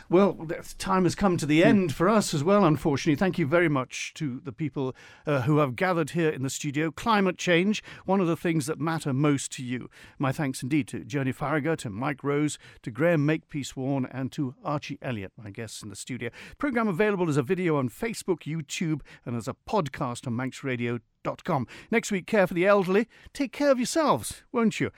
Well, 0.09 0.47
time 0.77 1.03
has 1.03 1.15
come 1.15 1.35
to 1.35 1.45
the 1.45 1.61
Hmm. 1.63 1.67
end 1.67 1.93
for 1.95 2.07
us 2.07 2.33
as 2.33 2.41
well, 2.43 2.63
unfortunately. 2.63 3.17
Thank 3.17 3.37
you 3.37 3.45
very 3.45 3.67
much 3.67 4.13
to 4.15 4.39
the 4.39 4.53
people 4.53 4.95
uh, 5.25 5.41
who 5.41 5.57
have 5.57 5.75
gathered 5.75 6.11
here 6.11 6.29
in 6.29 6.43
the 6.43 6.49
studio. 6.49 6.91
Climate 6.91 7.37
change, 7.37 7.83
one 8.05 8.21
of 8.21 8.27
the 8.27 8.37
things 8.37 8.67
that 8.67 8.79
matter 8.79 9.11
most 9.11 9.51
to 9.53 9.63
you. 9.63 9.89
My 10.17 10.31
thanks 10.31 10.63
indeed 10.63 10.87
to 10.89 11.01
Joni 11.01 11.35
Faragher, 11.35 11.75
to 11.79 11.89
Mike 11.89 12.23
Rose, 12.23 12.57
to 12.83 12.91
Graham 12.91 13.25
Makepeace 13.25 13.75
Warne, 13.75 14.05
and 14.05 14.31
to 14.31 14.55
Archie 14.63 14.97
Elliott, 15.01 15.33
my 15.37 15.49
guests 15.49 15.83
in 15.83 15.89
the 15.89 15.95
studio. 15.95 16.29
Program 16.57 16.87
available 16.87 17.27
as 17.27 17.35
a 17.37 17.43
video 17.43 17.75
on 17.75 17.89
Facebook, 17.89 18.43
YouTube, 18.43 19.01
and 19.25 19.35
as 19.35 19.47
a 19.49 19.55
podcast 19.69 20.25
on 20.25 20.33
manxradio.com. 20.33 21.67
Next 21.91 22.11
week, 22.11 22.25
care 22.27 22.47
for 22.47 22.53
the 22.53 22.65
elderly. 22.65 23.07
Take 23.33 23.51
care 23.51 23.71
of 23.71 23.79
yourselves, 23.79 24.43
won't 24.53 24.79
you? 24.79 24.91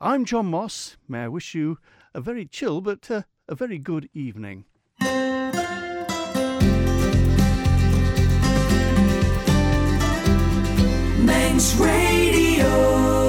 I'm 0.00 0.24
John 0.24 0.46
Moss. 0.46 0.96
May 1.08 1.24
I 1.24 1.28
wish 1.28 1.54
you 1.54 1.78
a 2.14 2.20
very 2.22 2.46
chill 2.46 2.80
but 2.80 3.10
uh, 3.10 3.22
a 3.48 3.54
very 3.54 3.78
good 3.78 4.08
evening. 4.14 4.64
Radio. 11.78 13.25